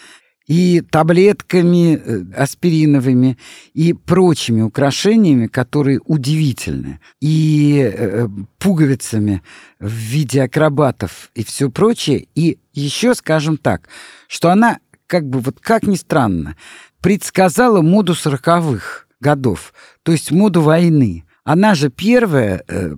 И 0.50 0.80
таблетками 0.80 2.34
аспириновыми, 2.34 3.38
и 3.72 3.92
прочими 3.92 4.62
украшениями, 4.62 5.46
которые 5.46 6.00
удивительны. 6.04 6.98
И 7.20 8.26
пуговицами 8.58 9.42
в 9.78 9.92
виде 9.92 10.42
акробатов 10.42 11.30
и 11.36 11.44
все 11.44 11.70
прочее. 11.70 12.26
И 12.34 12.58
еще 12.72 13.14
скажем 13.14 13.58
так, 13.58 13.88
что 14.26 14.50
она, 14.50 14.80
как 15.06 15.28
бы 15.28 15.38
вот 15.38 15.60
как 15.60 15.84
ни 15.84 15.94
странно, 15.94 16.56
предсказала 17.00 17.80
моду 17.80 18.16
сороковых 18.16 19.06
годов, 19.20 19.72
то 20.02 20.10
есть 20.10 20.32
моду 20.32 20.62
войны. 20.62 21.26
Она 21.44 21.76
же 21.76 21.90
первая 21.90 22.64
э, 22.66 22.96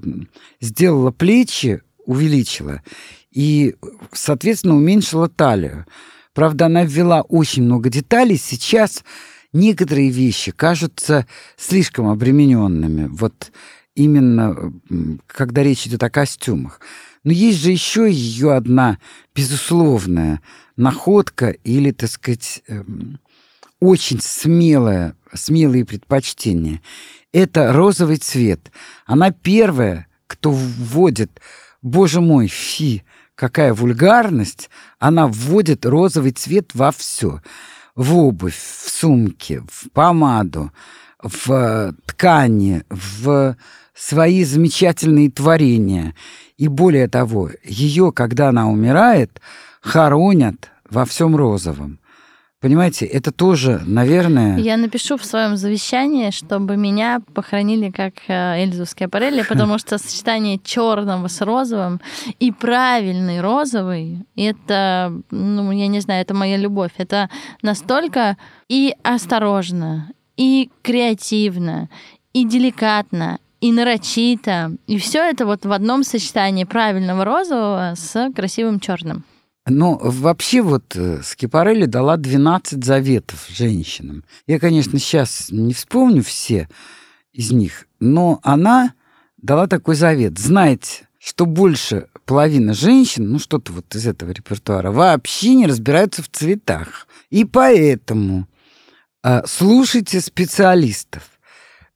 сделала 0.63 1.11
плечи, 1.11 1.83
увеличила 2.07 2.81
и, 3.31 3.77
соответственно, 4.13 4.77
уменьшила 4.77 5.29
талию. 5.29 5.85
Правда, 6.35 6.67
она 6.67 6.85
ввела 6.85 7.23
очень 7.23 7.65
много 7.65 7.91
деталей. 7.91 8.37
Сейчас 8.37 9.05
некоторые 9.53 10.11
вещи 10.11 10.51
кажутся 10.51 11.27
слишком 11.57 12.09
обремененными. 12.09 13.09
Вот 13.09 13.53
именно 13.95 14.73
когда 15.27 15.63
речь 15.63 15.87
идет 15.87 16.03
о 16.03 16.11
костюмах. 16.11 16.81
Но 17.25 17.33
есть 17.33 17.59
же 17.59 17.71
еще 17.71 18.11
ее 18.11 18.55
одна 18.55 18.99
безусловная 19.35 20.41
находка 20.77 21.51
или, 21.51 21.93
так 21.93 22.11
сказать, 22.11 22.63
эм, 22.67 23.21
очень 23.81 24.21
смелое, 24.21 25.17
смелые 25.35 25.85
предпочтения. 25.85 26.81
Это 27.33 27.73
розовый 27.73 28.17
цвет. 28.17 28.73
Она 29.07 29.31
первая, 29.31 30.07
кто 30.27 30.51
вводит, 30.51 31.41
боже 31.83 32.21
мой, 32.21 32.49
фи, 32.49 33.05
какая 33.43 33.75
вульгарность, 33.75 34.71
она 35.01 35.27
вводит 35.27 35.85
розовый 35.85 36.31
цвет 36.31 36.71
во 36.75 36.93
все. 36.93 37.41
В 37.97 38.17
обувь, 38.17 38.55
в 38.55 38.89
сумки, 38.89 39.61
в 39.69 39.91
помаду, 39.91 40.71
в 41.21 41.93
ткани, 42.07 42.85
в 42.89 43.57
свои 43.97 44.45
замечательные 44.45 45.29
творения. 45.29 46.15
И 46.57 46.69
более 46.69 47.09
того, 47.09 47.51
ее, 47.65 48.13
когда 48.13 48.51
она 48.51 48.69
умирает, 48.69 49.41
хоронят 49.81 50.71
во 50.89 51.05
всем 51.05 51.35
розовом. 51.35 51.99
Понимаете, 52.63 53.07
это 53.07 53.33
тоже, 53.33 53.83
наверное... 53.85 54.57
Я 54.57 54.77
напишу 54.77 55.17
в 55.17 55.25
своем 55.25 55.57
завещании, 55.57 56.31
чтобы 56.31 56.77
меня 56.77 57.21
похоронили 57.35 57.91
как 57.91 58.15
э, 58.29 58.63
Эльзу 58.63 58.87
Скиапарелли, 58.87 59.43
потому 59.49 59.79
что 59.79 59.99
сочетание 59.99 60.61
черного 60.63 61.27
с 61.27 61.41
розовым 61.41 62.01
и 62.39 62.53
правильный 62.53 63.41
розовый, 63.41 64.25
это, 64.37 65.13
ну, 65.33 65.73
я 65.73 65.89
не 65.89 65.99
знаю, 65.99 66.23
это 66.23 66.35
моя 66.35 66.57
любовь. 66.57 66.93
Это 66.99 67.29
настолько 67.63 68.37
и 68.69 68.95
осторожно, 69.03 70.13
и 70.37 70.71
креативно, 70.83 71.89
и 72.33 72.45
деликатно, 72.45 73.41
и 73.61 73.73
нарочито. 73.73 74.77
И 74.87 74.99
все 74.99 75.19
это 75.29 75.47
вот 75.47 75.65
в 75.65 75.73
одном 75.73 76.05
сочетании 76.05 76.63
правильного 76.63 77.25
розового 77.25 77.95
с 77.97 78.31
красивым 78.37 78.79
черным. 78.79 79.25
Но 79.67 79.97
вообще 80.03 80.61
вот 80.61 80.97
э, 80.97 81.21
Скипарелли 81.23 81.87
дала 81.87 82.17
12 82.17 82.85
заветов 82.85 83.47
женщинам. 83.49 84.25
Я, 84.47 84.59
конечно, 84.59 84.99
сейчас 84.99 85.51
не 85.51 85.73
вспомню 85.73 86.23
все 86.25 86.69
из 87.33 87.53
них, 87.53 87.87
но 88.01 88.41
она 88.43 88.95
дала 89.37 89.69
такой 89.69 89.95
завет. 89.95 90.39
Знаете, 90.39 91.09
что 91.19 91.47
больше 91.47 92.09
половины 92.25 92.75
женщин, 92.75 93.31
ну 93.31 93.39
что-то 93.39 93.73
вот 93.73 93.95
из 93.95 94.07
этого 94.07 94.33
репертуара, 94.33 94.91
вообще 94.91 95.55
не 95.55 95.67
разбираются 95.67 96.23
в 96.25 96.29
цветах. 96.29 97.07
И 97.31 97.45
поэтому 97.45 98.49
э, 99.23 99.43
слушайте 99.47 100.21
специалистов. 100.21 101.23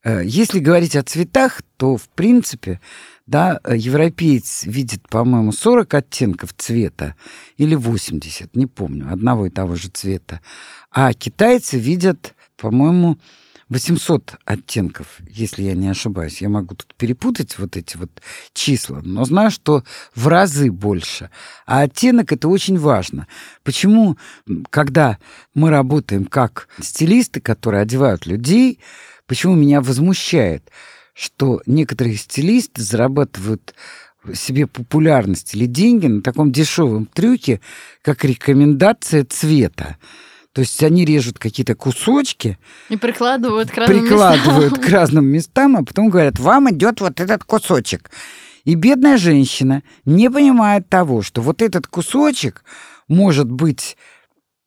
Э, 0.05 0.21
если 0.23 0.59
говорить 0.59 0.95
о 0.95 1.03
цветах, 1.03 1.61
то, 1.75 1.97
в 1.97 2.07
принципе, 2.09 2.79
да, 3.27 3.59
э, 3.63 3.75
европеец 3.77 4.63
видит, 4.63 5.07
по-моему, 5.09 5.51
40 5.51 5.93
оттенков 5.93 6.53
цвета 6.53 7.15
или 7.57 7.75
80, 7.75 8.55
не 8.55 8.65
помню, 8.65 9.11
одного 9.11 9.45
и 9.45 9.49
того 9.49 9.75
же 9.75 9.89
цвета. 9.89 10.41
А 10.91 11.13
китайцы 11.13 11.77
видят, 11.77 12.35
по-моему, 12.55 13.17
800 13.69 14.35
оттенков, 14.45 15.19
если 15.29 15.63
я 15.63 15.73
не 15.73 15.89
ошибаюсь. 15.89 16.41
Я 16.41 16.47
могу 16.47 16.73
тут 16.73 16.95
перепутать 16.95 17.59
вот 17.59 17.75
эти 17.75 17.97
вот 17.97 18.21
числа, 18.53 19.01
но 19.03 19.25
знаю, 19.25 19.51
что 19.51 19.83
в 20.15 20.27
разы 20.29 20.71
больше. 20.71 21.29
А 21.65 21.81
оттенок 21.81 22.31
это 22.31 22.47
очень 22.47 22.77
важно. 22.77 23.27
Почему, 23.63 24.17
когда 24.69 25.17
мы 25.53 25.69
работаем 25.69 26.25
как 26.25 26.69
стилисты, 26.79 27.41
которые 27.41 27.81
одевают 27.81 28.25
людей, 28.25 28.79
почему 29.25 29.55
меня 29.55 29.81
возмущает, 29.81 30.71
что 31.17 31.61
некоторые 31.65 32.15
стилисты 32.15 32.83
зарабатывают 32.83 33.73
себе 34.33 34.67
популярность 34.67 35.55
или 35.55 35.65
деньги 35.65 36.05
на 36.05 36.21
таком 36.21 36.51
дешевом 36.51 37.07
трюке, 37.07 37.59
как 38.03 38.23
рекомендация 38.23 39.25
цвета. 39.25 39.97
То 40.53 40.61
есть 40.61 40.83
они 40.83 41.05
режут 41.05 41.39
какие-то 41.39 41.75
кусочки 41.75 42.57
и 42.89 42.97
прикладывают 42.97 43.71
к 43.71 43.77
разным 43.77 43.99
прикладывают 43.99 44.71
местам. 44.71 44.83
к 44.83 44.89
разным 44.89 45.25
местам, 45.25 45.77
а 45.77 45.83
потом 45.83 46.09
говорят, 46.09 46.39
вам 46.39 46.69
идет 46.71 47.01
вот 47.01 47.19
этот 47.19 47.43
кусочек. 47.43 48.11
И 48.63 48.75
бедная 48.75 49.17
женщина 49.17 49.81
не 50.05 50.29
понимает 50.29 50.89
того, 50.89 51.21
что 51.21 51.41
вот 51.41 51.61
этот 51.61 51.87
кусочек 51.87 52.63
может 53.07 53.49
быть 53.49 53.97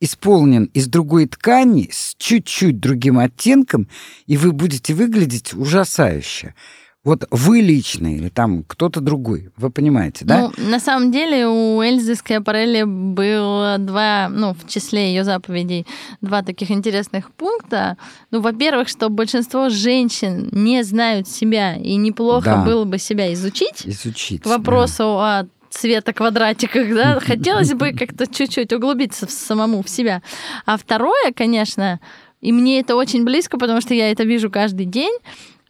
исполнен 0.00 0.64
из 0.74 0.86
другой 0.88 1.26
ткани 1.26 1.88
с 1.92 2.14
чуть-чуть 2.18 2.80
другим 2.80 3.18
оттенком, 3.18 3.88
и 4.26 4.36
вы 4.36 4.52
будете 4.52 4.94
выглядеть 4.94 5.54
ужасающе. 5.54 6.54
Вот 7.02 7.26
вы 7.30 7.62
лично 7.62 8.14
или 8.14 8.28
там 8.28 8.62
кто-то 8.62 9.00
другой, 9.00 9.48
вы 9.56 9.70
понимаете, 9.70 10.26
да? 10.26 10.50
Ну, 10.58 10.64
на 10.68 10.78
самом 10.78 11.10
деле 11.10 11.46
у 11.46 11.80
Эльзы 11.80 12.14
Скиапарелли 12.14 12.82
было 12.82 13.78
два, 13.78 14.28
ну, 14.28 14.52
в 14.52 14.68
числе 14.68 15.08
ее 15.08 15.24
заповедей, 15.24 15.86
два 16.20 16.42
таких 16.42 16.70
интересных 16.70 17.30
пункта. 17.32 17.96
Ну, 18.30 18.42
во-первых, 18.42 18.88
что 18.88 19.08
большинство 19.08 19.70
женщин 19.70 20.50
не 20.52 20.82
знают 20.84 21.26
себя, 21.26 21.74
и 21.74 21.96
неплохо 21.96 22.44
Да. 22.44 22.64
было 22.66 22.84
бы 22.84 22.98
себя 22.98 23.32
изучить. 23.32 23.80
Изучить. 23.86 24.42
К 24.42 24.46
вопросу 24.46 25.04
о 25.04 25.46
цвета 25.70 26.12
квадратиках, 26.12 26.94
да, 26.94 27.20
хотелось 27.24 27.72
бы 27.72 27.92
как-то 27.92 28.26
чуть-чуть 28.26 28.72
углубиться 28.72 29.26
в 29.26 29.30
самому 29.30 29.82
в 29.82 29.88
себя. 29.88 30.22
А 30.66 30.76
второе, 30.76 31.32
конечно, 31.34 32.00
и 32.40 32.52
мне 32.52 32.80
это 32.80 32.96
очень 32.96 33.24
близко, 33.24 33.58
потому 33.58 33.80
что 33.80 33.94
я 33.94 34.10
это 34.10 34.24
вижу 34.24 34.50
каждый 34.50 34.86
день, 34.86 35.16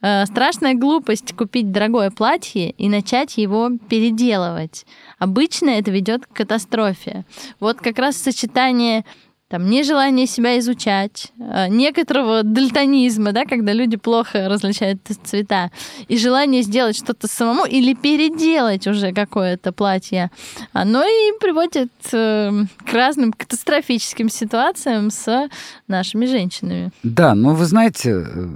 э, 0.02 0.24
страшная 0.26 0.74
глупость 0.74 1.34
купить 1.36 1.70
дорогое 1.70 2.10
платье 2.10 2.70
и 2.70 2.88
начать 2.88 3.36
его 3.38 3.70
переделывать. 3.88 4.86
Обычно 5.18 5.70
это 5.70 5.90
ведет 5.90 6.26
к 6.26 6.32
катастрофе. 6.32 7.24
Вот 7.58 7.78
как 7.78 7.98
раз 7.98 8.16
сочетание 8.16 9.04
там 9.50 9.68
нежелание 9.68 10.28
себя 10.28 10.60
изучать, 10.60 11.32
э, 11.40 11.66
некоторого 11.68 12.44
дальтонизма, 12.44 13.32
да, 13.32 13.44
когда 13.44 13.72
люди 13.72 13.96
плохо 13.96 14.48
различают 14.48 15.00
цвета, 15.24 15.72
и 16.06 16.16
желание 16.16 16.62
сделать 16.62 16.96
что-то 16.96 17.26
самому 17.26 17.64
или 17.64 17.94
переделать 17.94 18.86
уже 18.86 19.12
какое-то 19.12 19.72
платье, 19.72 20.30
оно 20.72 21.02
и 21.02 21.36
приводит 21.40 21.90
э, 22.12 22.64
к 22.86 22.92
разным 22.92 23.32
катастрофическим 23.32 24.30
ситуациям 24.30 25.10
с 25.10 25.48
нашими 25.88 26.26
женщинами. 26.26 26.92
Да, 27.02 27.34
но 27.34 27.52
вы 27.56 27.64
знаете, 27.64 28.24
э, 28.24 28.48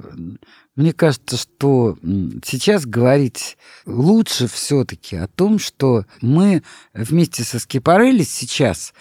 мне 0.76 0.92
кажется, 0.92 1.36
что 1.36 1.98
сейчас 2.44 2.86
говорить 2.86 3.56
лучше 3.84 4.46
все-таки 4.46 5.16
о 5.16 5.26
том, 5.26 5.58
что 5.58 6.04
мы 6.20 6.62
вместе 6.92 7.42
со 7.42 7.58
Скипарелли 7.58 8.22
сейчас 8.22 8.94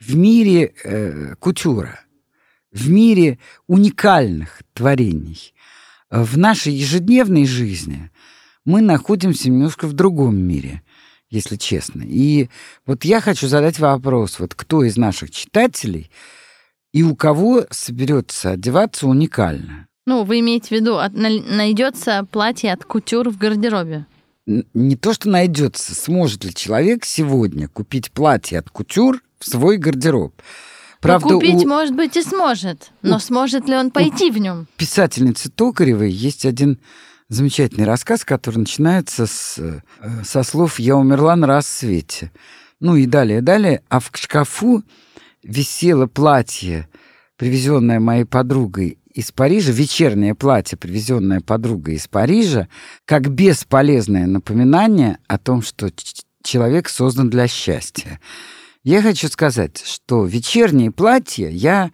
в 0.00 0.16
мире 0.16 0.72
э, 0.84 1.34
кутюра, 1.38 2.00
в 2.72 2.88
мире 2.88 3.38
уникальных 3.66 4.62
творений, 4.74 5.54
в 6.10 6.38
нашей 6.38 6.72
ежедневной 6.72 7.46
жизни 7.46 8.10
мы 8.64 8.80
находимся 8.80 9.48
немножко 9.50 9.86
в 9.86 9.92
другом 9.92 10.36
мире, 10.36 10.82
если 11.28 11.56
честно. 11.56 12.02
И 12.06 12.48
вот 12.86 13.04
я 13.04 13.20
хочу 13.20 13.46
задать 13.48 13.78
вопрос, 13.78 14.38
вот 14.40 14.54
кто 14.54 14.82
из 14.84 14.96
наших 14.96 15.30
читателей 15.30 16.10
и 16.92 17.02
у 17.02 17.14
кого 17.14 17.66
соберется 17.70 18.50
одеваться 18.52 19.06
уникально? 19.06 19.86
Ну, 20.06 20.24
вы 20.24 20.40
имеете 20.40 20.68
в 20.68 20.70
виду, 20.72 20.96
от- 20.96 21.12
на- 21.14 21.40
найдется 21.40 22.26
платье 22.30 22.72
от 22.72 22.84
кутюр 22.84 23.28
в 23.30 23.38
гардеробе? 23.38 24.06
Не 24.46 24.96
то, 24.96 25.12
что 25.12 25.28
найдется, 25.28 25.94
сможет 25.94 26.44
ли 26.44 26.52
человек 26.54 27.04
сегодня 27.04 27.68
купить 27.68 28.10
платье 28.10 28.58
от 28.58 28.70
кутюр 28.70 29.22
в 29.40 29.48
свой 29.48 29.78
гардероб. 29.78 30.34
Правда, 31.00 31.28
ну, 31.28 31.34
купить, 31.40 31.64
у 31.64 31.68
может 31.68 31.96
быть, 31.96 32.16
и 32.16 32.22
сможет, 32.22 32.90
но 33.00 33.18
сможет 33.18 33.66
ли 33.68 33.74
он 33.74 33.90
пойти 33.90 34.30
в 34.30 34.38
нем? 34.38 34.66
писательницы 34.76 35.50
Токаревой 35.50 36.10
есть 36.10 36.44
один 36.44 36.78
замечательный 37.30 37.86
рассказ, 37.86 38.24
который 38.24 38.58
начинается 38.58 39.26
с, 39.26 39.58
э, 39.58 39.80
со 40.24 40.42
слов 40.42 40.78
«Я 40.78 40.96
умерла 40.96 41.36
на 41.36 41.46
рассвете». 41.46 42.30
Ну 42.80 42.96
и 42.96 43.06
далее, 43.06 43.40
далее. 43.40 43.82
А 43.88 44.00
в 44.00 44.10
шкафу 44.14 44.82
висело 45.42 46.06
платье, 46.06 46.88
привезенное 47.36 48.00
моей 48.00 48.24
подругой 48.24 48.98
из 49.14 49.32
Парижа, 49.32 49.72
вечернее 49.72 50.34
платье, 50.34 50.76
привезенное 50.76 51.40
подругой 51.40 51.94
из 51.94 52.08
Парижа, 52.08 52.68
как 53.04 53.30
бесполезное 53.30 54.26
напоминание 54.26 55.18
о 55.28 55.38
том, 55.38 55.62
что 55.62 55.90
человек 56.42 56.88
создан 56.88 57.30
для 57.30 57.48
счастья. 57.48 58.20
Я 58.82 59.02
хочу 59.02 59.28
сказать, 59.28 59.82
что 59.84 60.24
вечерние 60.24 60.90
платья 60.90 61.48
я 61.50 61.90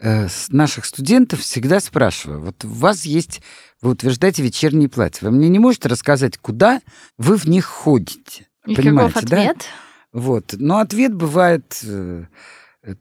э, 0.00 0.28
с 0.28 0.48
наших 0.50 0.84
студентов 0.84 1.40
всегда 1.40 1.78
спрашиваю. 1.78 2.40
Вот 2.40 2.64
у 2.64 2.68
вас 2.68 3.04
есть, 3.04 3.40
вы 3.80 3.92
утверждаете 3.92 4.42
вечерние 4.42 4.88
платья. 4.88 5.26
Вы 5.26 5.30
мне 5.30 5.48
не 5.48 5.60
можете 5.60 5.88
рассказать, 5.88 6.38
куда 6.38 6.80
вы 7.18 7.36
в 7.36 7.44
них 7.44 7.66
ходите? 7.66 8.48
И 8.66 8.74
Понимаете, 8.74 9.14
каков 9.14 9.30
да? 9.30 9.36
ответ? 9.36 9.64
Вот. 10.12 10.54
Но 10.58 10.78
ответ 10.78 11.14
бывает 11.14 11.80
э, 11.84 12.24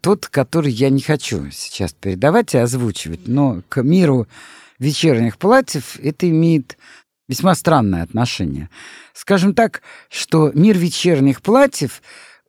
тот, 0.01 0.27
который 0.27 0.71
я 0.71 0.91
не 0.91 1.01
хочу 1.01 1.49
сейчас 1.49 1.91
передавать 1.93 2.53
и 2.53 2.59
озвучивать. 2.59 3.27
Но 3.27 3.63
к 3.67 3.81
миру 3.81 4.27
вечерних 4.77 5.39
платьев 5.39 5.97
это 5.99 6.29
имеет 6.29 6.77
весьма 7.27 7.55
странное 7.55 8.03
отношение. 8.03 8.69
Скажем 9.13 9.55
так, 9.55 9.81
что 10.09 10.51
мир 10.53 10.77
вечерних 10.77 11.41
платьев 11.41 12.03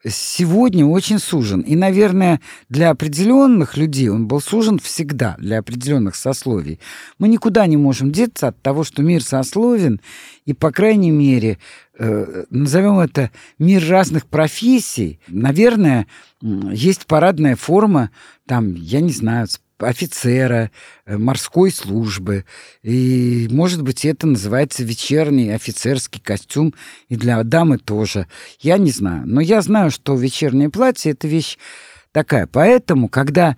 сегодня 0.08 0.86
очень 0.86 1.18
сужен. 1.18 1.60
И, 1.60 1.76
наверное, 1.76 2.40
для 2.68 2.90
определенных 2.90 3.76
людей 3.76 4.08
он 4.08 4.26
был 4.26 4.40
сужен 4.40 4.78
всегда, 4.78 5.36
для 5.38 5.58
определенных 5.58 6.14
сословий. 6.14 6.80
Мы 7.18 7.28
никуда 7.28 7.66
не 7.66 7.76
можем 7.76 8.12
деться 8.12 8.48
от 8.48 8.60
того, 8.60 8.84
что 8.84 9.02
мир 9.02 9.22
сословен, 9.22 10.00
и, 10.44 10.52
по 10.52 10.70
крайней 10.70 11.10
мере, 11.10 11.58
э, 11.98 12.44
назовем 12.50 12.98
это 12.98 13.30
мир 13.58 13.86
разных 13.88 14.26
профессий. 14.26 15.18
Наверное, 15.28 16.06
есть 16.40 17.06
парадная 17.06 17.56
форма, 17.56 18.10
там, 18.46 18.74
я 18.74 19.00
не 19.00 19.12
знаю, 19.12 19.46
офицера, 19.78 20.70
э, 21.06 21.16
морской 21.16 21.70
службы. 21.70 22.44
И, 22.82 23.48
может 23.50 23.82
быть, 23.82 24.04
это 24.04 24.26
называется 24.26 24.84
вечерний 24.84 25.50
офицерский 25.50 26.20
костюм, 26.20 26.74
и 27.08 27.16
для 27.16 27.42
дамы 27.42 27.78
тоже. 27.78 28.26
Я 28.60 28.78
не 28.78 28.90
знаю. 28.90 29.22
Но 29.26 29.40
я 29.40 29.62
знаю, 29.62 29.90
что 29.90 30.14
вечернее 30.14 30.70
платье— 30.70 31.12
это 31.12 31.26
вещь 31.26 31.58
такая. 32.12 32.46
Поэтому, 32.46 33.08
когда 33.08 33.56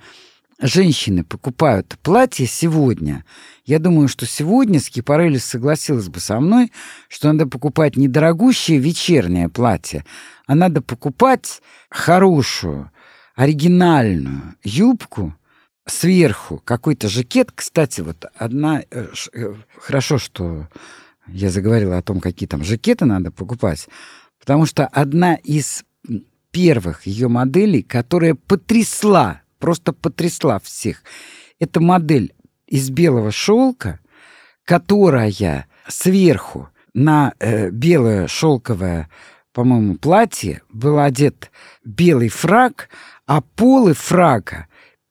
женщины 0.61 1.25
покупают 1.25 1.99
платье 2.03 2.47
сегодня, 2.47 3.25
я 3.65 3.79
думаю, 3.79 4.09
что 4.09 4.27
сегодня 4.27 4.81
Скипарелли 4.81 5.39
согласилась 5.39 6.09
бы 6.09 6.21
со 6.21 6.41
мной, 6.41 6.73
что 7.09 7.33
надо 7.33 7.47
покупать 7.47 7.97
не 7.97 8.09
дорогущее 8.09 8.79
вечернее 8.79 9.49
платье, 9.49 10.05
а 10.47 10.55
надо 10.55 10.83
покупать 10.83 11.61
хорошую, 11.91 12.91
оригинальную 13.35 14.55
юбку, 14.65 15.35
сверху 15.87 16.61
какой-то 16.65 17.09
жакет. 17.09 17.53
Кстати, 17.55 18.01
вот 18.01 18.25
одна... 18.35 18.83
Э, 18.91 19.09
э, 19.33 19.55
хорошо, 19.79 20.19
что 20.19 20.69
я 21.29 21.51
заговорила 21.51 21.99
о 21.99 22.03
том, 22.03 22.21
какие 22.21 22.49
там 22.49 22.65
жакеты 22.65 23.05
надо 23.05 23.31
покупать, 23.31 23.89
потому 24.41 24.67
что 24.67 24.87
одна 24.87 25.35
из 25.35 25.85
первых 26.51 27.07
ее 27.07 27.29
моделей, 27.29 27.83
которая 27.83 28.35
потрясла, 28.35 29.43
просто 29.67 29.93
потрясла 29.93 30.61
всех, 30.61 31.03
это 31.59 31.81
модель 31.81 32.33
из 32.69 32.89
белого 32.89 33.33
шелка, 33.33 33.99
которая 34.65 35.67
сверху 35.89 36.69
на 36.95 37.35
э, 37.41 37.71
белое 37.71 38.29
шелковое, 38.29 39.11
по-моему, 39.53 39.97
платье 39.97 40.63
был 40.73 41.01
одет 41.01 41.51
белый 41.85 42.29
фраг, 42.29 42.91
а 43.27 43.41
полы 43.41 43.95
фрага 43.95 44.69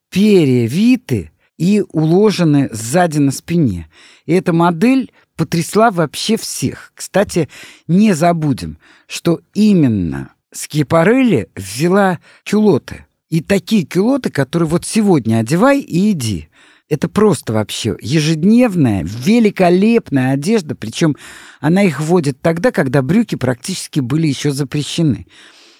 перевиты 0.08 1.32
и 1.58 1.84
уложены 1.92 2.70
сзади 2.72 3.18
на 3.18 3.32
спине. 3.32 3.90
И 4.24 4.32
эта 4.32 4.54
модель 4.54 5.12
потрясла 5.36 5.90
вообще 5.90 6.38
всех. 6.38 6.92
Кстати, 6.94 7.50
не 7.88 8.14
забудем, 8.14 8.78
что 9.06 9.42
именно 9.52 10.30
Скипарелли 10.50 11.50
ввела 11.54 12.20
кюлоты. 12.42 13.04
И 13.28 13.40
такие 13.40 13.84
кюлоты, 13.84 14.30
которые 14.30 14.68
вот 14.68 14.84
сегодня 14.84 15.38
одевай 15.38 15.80
и 15.80 16.12
иди. 16.12 16.48
Это 16.88 17.08
просто 17.08 17.52
вообще 17.52 17.96
ежедневная, 18.00 19.02
великолепная 19.04 20.32
одежда, 20.32 20.76
причем 20.76 21.16
она 21.60 21.82
их 21.82 22.00
вводит 22.00 22.40
тогда, 22.40 22.70
когда 22.70 23.02
брюки 23.02 23.34
практически 23.34 23.98
были 23.98 24.28
еще 24.28 24.52
запрещены. 24.52 25.26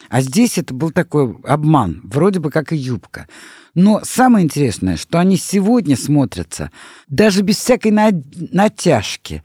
А 0.08 0.20
здесь 0.20 0.58
это 0.58 0.74
был 0.74 0.90
такой 0.90 1.36
обман, 1.44 2.00
вроде 2.04 2.40
бы 2.40 2.50
как 2.50 2.72
и 2.72 2.76
юбка. 2.76 3.28
Но 3.74 4.00
самое 4.04 4.44
интересное, 4.44 4.96
что 4.96 5.20
они 5.20 5.36
сегодня 5.36 5.96
смотрятся 5.96 6.72
даже 7.06 7.42
без 7.42 7.58
всякой 7.58 7.92
натяжки, 7.92 9.44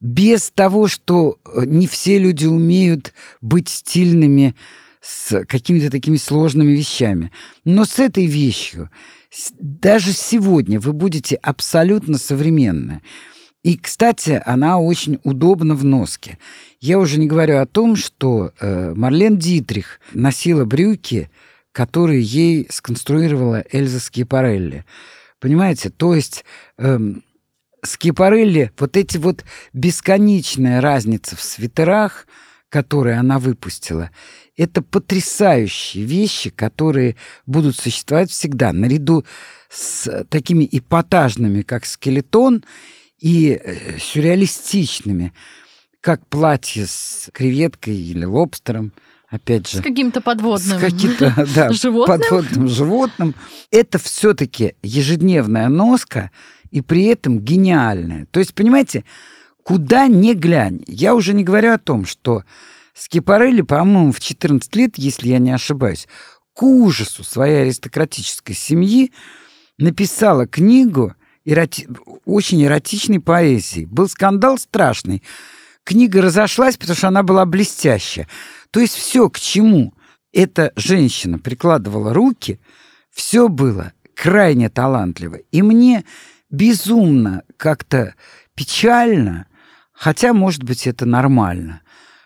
без 0.00 0.50
того, 0.50 0.88
что 0.88 1.38
э, 1.44 1.64
не 1.66 1.86
все 1.86 2.18
люди 2.18 2.46
умеют 2.46 3.12
быть 3.40 3.68
стильными 3.68 4.54
с 5.02 5.44
какими-то 5.44 5.90
такими 5.90 6.16
сложными 6.16 6.72
вещами. 6.72 7.32
Но 7.64 7.84
с 7.84 7.98
этой 7.98 8.26
вещью 8.26 8.88
даже 9.58 10.12
сегодня 10.12 10.78
вы 10.78 10.92
будете 10.92 11.36
абсолютно 11.36 12.18
современны. 12.18 13.02
И, 13.62 13.76
кстати, 13.76 14.42
она 14.44 14.78
очень 14.78 15.18
удобна 15.24 15.74
в 15.74 15.84
носке. 15.84 16.38
Я 16.80 16.98
уже 16.98 17.18
не 17.18 17.26
говорю 17.26 17.58
о 17.58 17.66
том, 17.66 17.96
что 17.96 18.52
э, 18.58 18.92
Марлен 18.94 19.38
Дитрих 19.38 20.00
носила 20.12 20.64
брюки, 20.64 21.30
которые 21.72 22.22
ей 22.22 22.66
сконструировала 22.70 23.64
Эльза 23.70 24.00
Скипарелли. 24.00 24.84
Понимаете? 25.40 25.90
То 25.90 26.14
есть 26.14 26.44
э, 26.78 26.98
Скипарелли, 27.84 28.72
вот 28.78 28.96
эти 28.96 29.16
вот 29.16 29.44
бесконечная 29.72 30.80
разница 30.80 31.36
в 31.36 31.42
свитерах, 31.42 32.26
которые 32.68 33.16
она 33.18 33.38
выпустила, 33.38 34.10
это 34.56 34.82
потрясающие 34.82 36.04
вещи, 36.04 36.50
которые 36.50 37.16
будут 37.46 37.76
существовать 37.76 38.30
всегда, 38.30 38.72
наряду 38.72 39.24
с 39.70 40.24
такими 40.28 40.68
эпатажными, 40.70 41.62
как 41.62 41.86
скелетон, 41.86 42.64
и 43.18 43.52
э, 43.52 43.98
сюрреалистичными, 43.98 45.32
как 46.00 46.26
платье 46.26 46.86
с 46.86 47.30
креветкой 47.32 47.96
или 47.96 48.24
лобстером, 48.24 48.92
опять 49.28 49.70
же. 49.70 49.78
С 49.78 49.80
каким-то 49.80 50.20
подводным. 50.20 50.78
С 50.78 50.80
каким-то, 50.80 51.46
да, 51.54 51.72
животным? 51.72 52.18
подводным 52.18 52.68
животным. 52.68 53.34
Это 53.70 53.98
все-таки 53.98 54.74
ежедневная 54.82 55.68
носка, 55.68 56.32
и 56.70 56.80
при 56.80 57.04
этом 57.04 57.38
гениальная. 57.38 58.26
То 58.30 58.40
есть, 58.40 58.54
понимаете, 58.54 59.04
куда 59.62 60.08
ни 60.08 60.34
глянь. 60.34 60.82
Я 60.86 61.14
уже 61.14 61.32
не 61.32 61.44
говорю 61.44 61.72
о 61.72 61.78
том, 61.78 62.04
что 62.04 62.42
Скипарелли, 62.94 63.62
по-моему, 63.62 64.12
в 64.12 64.20
14 64.20 64.74
лет, 64.76 64.98
если 64.98 65.28
я 65.28 65.38
не 65.38 65.50
ошибаюсь, 65.50 66.06
к 66.54 66.62
ужасу 66.62 67.24
своей 67.24 67.62
аристократической 67.62 68.54
семьи 68.54 69.12
написала 69.78 70.46
книгу 70.46 71.14
эроти... 71.44 71.88
очень 72.24 72.62
эротичной 72.62 73.20
поэзии. 73.20 73.86
Был 73.86 74.08
скандал 74.08 74.58
страшный. 74.58 75.22
Книга 75.84 76.20
разошлась, 76.22 76.76
потому 76.76 76.96
что 76.96 77.08
она 77.08 77.22
была 77.22 77.46
блестящая. 77.46 78.28
То 78.70 78.80
есть 78.80 78.94
все, 78.94 79.28
к 79.30 79.40
чему 79.40 79.94
эта 80.32 80.72
женщина 80.76 81.38
прикладывала 81.38 82.12
руки, 82.12 82.60
все 83.10 83.48
было 83.48 83.92
крайне 84.14 84.68
талантливо. 84.68 85.36
И 85.50 85.62
мне 85.62 86.04
безумно 86.50 87.42
как-то 87.56 88.14
печально, 88.54 89.46
хотя, 89.92 90.32
может 90.32 90.62
быть, 90.62 90.86
это 90.86 91.06
нормально, 91.06 91.80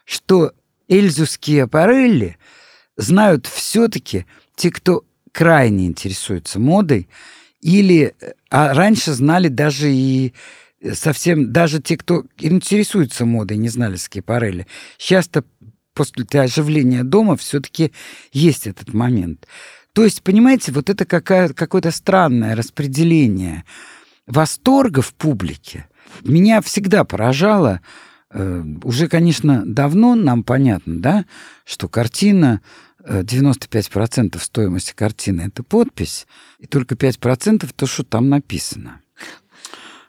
что 0.07 0.53
Эльзу 0.89 1.27
Скиапарелли 1.27 2.39
знают 2.97 3.47
все-таки 3.47 4.25
те, 4.55 4.71
кто 4.71 5.05
крайне 5.33 5.87
интересуется 5.87 6.59
модой, 6.59 7.09
или 7.61 8.15
а 8.49 8.73
раньше 8.73 9.13
знали 9.13 9.49
даже 9.49 9.93
и 9.93 10.33
совсем, 10.95 11.53
даже 11.53 11.83
те, 11.83 11.99
кто 11.99 12.25
интересуется 12.39 13.27
модой, 13.27 13.57
не 13.59 13.69
знали 13.69 13.97
Скипарелли. 13.97 14.67
Сейчас-то 14.97 15.45
после 15.93 16.25
оживления 16.41 17.03
дома 17.03 17.37
все-таки 17.37 17.93
есть 18.33 18.67
этот 18.67 18.95
момент. 18.95 19.47
То 19.93 20.05
есть, 20.05 20.23
понимаете, 20.23 20.73
вот 20.73 20.89
это 20.89 21.05
какое-то 21.05 21.91
странное 21.91 22.55
распределение 22.55 23.65
восторга 24.27 25.03
в 25.03 25.15
публике. 25.15 25.87
Меня 26.23 26.61
всегда 26.61 27.05
поражало, 27.05 27.81
уже, 28.85 29.09
конечно, 29.09 29.63
давно 29.65 30.15
нам 30.15 30.43
понятно, 30.43 31.01
да, 31.01 31.25
что 31.65 31.89
картина 31.89 32.61
95% 33.09 34.39
стоимости 34.41 34.93
картины 34.95 35.43
это 35.43 35.63
подпись, 35.63 36.27
и 36.59 36.67
только 36.67 36.95
5% 36.95 37.71
то, 37.75 37.87
что 37.87 38.03
там 38.03 38.29
написано. 38.29 39.01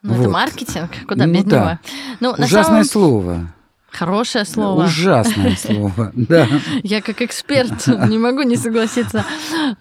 Ну, 0.02 0.13
вот. 0.13 0.22
это 0.22 0.30
маркетинг, 0.30 0.92
куда 1.08 1.26
ну, 1.26 1.34
без 1.34 1.44
да. 1.44 1.60
него. 1.60 1.80
Ну, 2.20 2.44
Ужасное 2.44 2.84
самом... 2.84 2.86
слово. 2.86 3.54
Хорошее 3.91 4.45
слово. 4.45 4.84
Ужасное 4.86 5.56
слово, 5.62 6.12
да. 6.13 6.47
Я 6.84 7.02
как 7.02 7.21
эксперт 7.21 7.88
не 8.10 8.17
могу 8.17 8.43
не 8.43 8.58
согласиться. 8.58 9.26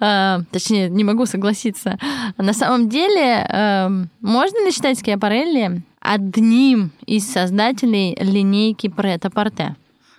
А, 0.01 0.41
точнее, 0.53 0.89
не 0.89 1.05
могу 1.05 1.27
согласиться. 1.27 1.99
На 2.39 2.53
самом 2.53 2.89
деле, 2.89 3.47
эм, 3.49 4.09
можно 4.21 4.65
ли 4.65 4.71
считать 4.73 4.99
Скиапарелли 4.99 5.83
одним 6.01 6.93
из 7.05 7.31
создателей 7.31 8.17
линейки 8.21 8.89
Прета-Порте? 8.89 9.75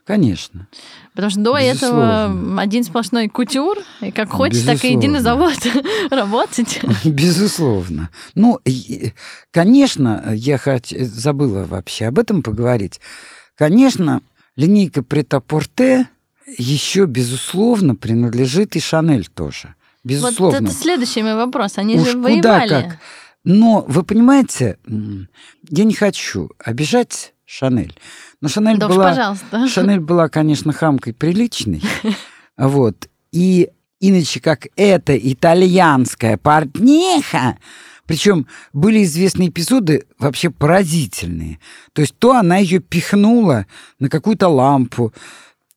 Конечно. 0.06 0.68
Потому 1.16 1.32
что 1.32 1.40
до 1.42 1.60
Безусловно. 1.60 2.04
этого 2.04 2.62
один 2.62 2.84
сплошной 2.86 3.28
кутюр, 3.28 3.78
и 4.02 4.12
как 4.12 4.30
хочешь, 4.32 4.60
Безусловно. 4.64 4.80
так 4.82 4.90
и 4.90 4.94
иди 4.94 5.08
на 5.10 5.20
завод 5.22 5.54
работать. 6.12 6.80
Безусловно. 7.04 8.10
Ну, 8.34 8.60
конечно, 9.52 10.24
я 10.34 10.58
хоть 10.58 10.90
забыла 10.92 11.66
вообще 11.66 12.06
об 12.06 12.20
этом 12.20 12.42
поговорить. 12.42 13.02
Конечно, 13.58 14.22
линейка 14.56 15.04
Претапорте 15.04 16.08
еще, 16.58 17.06
безусловно, 17.06 17.96
принадлежит 17.96 18.76
и 18.76 18.80
Шанель 18.80 19.28
тоже. 19.28 19.76
Безусловно. 20.04 20.60
Вот 20.60 20.70
это 20.70 20.80
следующий 20.80 21.24
мой 21.24 21.36
вопрос. 21.36 21.78
Они 21.78 21.96
Уж 21.96 22.12
же 22.12 22.18
воевали. 22.18 22.68
Куда 22.68 22.82
как. 22.84 22.98
Но 23.44 23.84
вы 23.88 24.04
понимаете, 24.04 24.78
я 25.70 25.84
не 25.84 25.94
хочу 25.94 26.52
обижать 26.60 27.34
Шанель. 27.46 27.98
Но 28.42 28.48
Шанель, 28.48 28.78
да 28.78 28.88
была, 28.88 29.10
пожалуйста. 29.10 29.68
Шанель 29.68 30.00
была, 30.00 30.30
конечно, 30.30 30.74
хамкой 30.74 31.14
приличной. 31.14 31.82
Вот. 32.58 33.08
И 33.32 33.70
иначе 34.00 34.40
как 34.40 34.66
эта 34.76 35.16
итальянская 35.16 36.38
портниха, 36.38 37.60
причем 38.08 38.48
были 38.74 39.04
известны 39.04 39.50
эпизоды 39.50 40.06
вообще 40.18 40.50
поразительные. 40.50 41.60
То 41.94 42.02
есть 42.02 42.18
то 42.18 42.34
она 42.34 42.58
ее 42.58 42.80
пихнула 42.80 43.66
на 44.00 44.10
какую-то 44.10 44.48
лампу, 44.48 45.14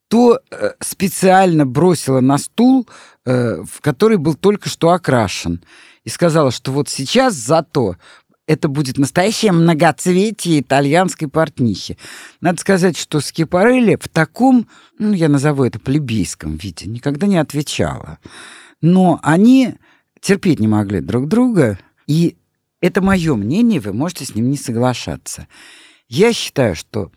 то 0.07 0.39
э, 0.49 0.71
специально 0.79 1.65
бросила 1.65 2.19
на 2.19 2.37
стул, 2.37 2.87
э, 3.25 3.63
в 3.63 3.81
который 3.81 4.17
был 4.17 4.35
только 4.35 4.69
что 4.69 4.91
окрашен, 4.91 5.63
и 6.03 6.09
сказала, 6.09 6.51
что 6.51 6.71
вот 6.71 6.89
сейчас 6.89 7.35
зато 7.35 7.95
это 8.47 8.67
будет 8.67 8.97
настоящее 8.97 9.53
многоцветие 9.53 10.59
итальянской 10.59 11.29
портнихи. 11.29 11.97
Надо 12.41 12.59
сказать, 12.59 12.97
что 12.97 13.21
Скипарелли 13.21 13.97
в 14.01 14.09
таком, 14.09 14.67
ну, 14.99 15.13
я 15.13 15.29
назову 15.29 15.63
это 15.63 15.79
плебейском 15.79 16.57
виде, 16.57 16.87
никогда 16.87 17.27
не 17.27 17.37
отвечала. 17.37 18.17
Но 18.81 19.19
они 19.23 19.75
терпеть 20.19 20.59
не 20.59 20.67
могли 20.67 21.01
друг 21.01 21.27
друга. 21.27 21.79
И 22.07 22.37
это 22.81 23.01
мое 23.01 23.35
мнение, 23.35 23.79
вы 23.79 23.93
можете 23.93 24.25
с 24.25 24.35
ним 24.35 24.49
не 24.49 24.57
соглашаться. 24.57 25.47
Я 26.07 26.33
считаю, 26.33 26.75
что 26.75 27.11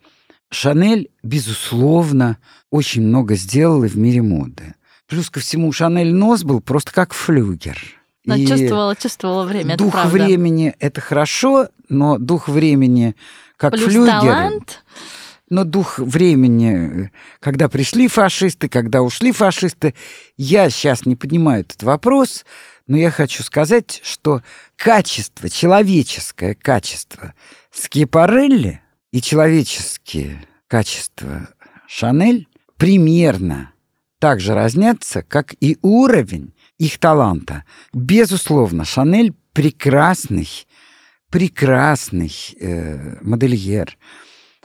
Шанель, 0.49 1.09
безусловно, 1.23 2.37
очень 2.69 3.01
много 3.01 3.35
сделала 3.35 3.87
в 3.87 3.97
мире 3.97 4.21
моды. 4.21 4.75
Плюс 5.07 5.29
ко 5.29 5.39
всему, 5.39 5.71
Шанель 5.71 6.13
нос 6.13 6.43
был 6.43 6.61
просто 6.61 6.91
как 6.91 7.13
флюгер. 7.13 7.77
Но 8.25 8.35
и 8.35 8.47
чувствовала, 8.47 8.95
чувствовала 8.95 9.45
время. 9.45 9.77
Дух 9.77 9.95
это 9.95 10.07
времени 10.07 10.73
это 10.79 11.01
хорошо, 11.01 11.69
но 11.89 12.17
дух 12.17 12.47
времени 12.47 13.15
как 13.57 13.73
Плюс 13.73 13.85
флюгер. 13.85 14.11
талант. 14.11 14.83
Но 15.47 15.63
дух 15.63 15.99
времени, 15.99 17.11
когда 17.39 17.69
пришли 17.69 18.07
фашисты, 18.07 18.67
когда 18.67 19.03
ушли 19.03 19.31
фашисты, 19.31 19.93
я 20.37 20.71
сейчас 20.71 21.05
не 21.05 21.15
поднимаю 21.15 21.61
этот 21.61 21.83
вопрос, 21.83 22.45
но 22.87 22.97
я 22.97 23.09
хочу 23.09 23.43
сказать, 23.43 23.99
что 24.03 24.41
качество, 24.75 25.49
человеческое 25.49 26.53
качество 26.53 27.33
Скипарелли 27.71 28.81
и 29.11 29.21
человеческие 29.21 30.45
качества 30.67 31.49
Шанель 31.87 32.47
примерно 32.77 33.71
так 34.19 34.39
же 34.39 34.53
разнятся, 34.53 35.23
как 35.23 35.55
и 35.59 35.77
уровень 35.81 36.53
их 36.77 36.99
таланта. 36.99 37.63
Безусловно, 37.93 38.85
Шанель 38.85 39.33
прекрасный, 39.53 40.49
прекрасный 41.29 42.33
э, 42.59 43.17
модельер, 43.21 43.97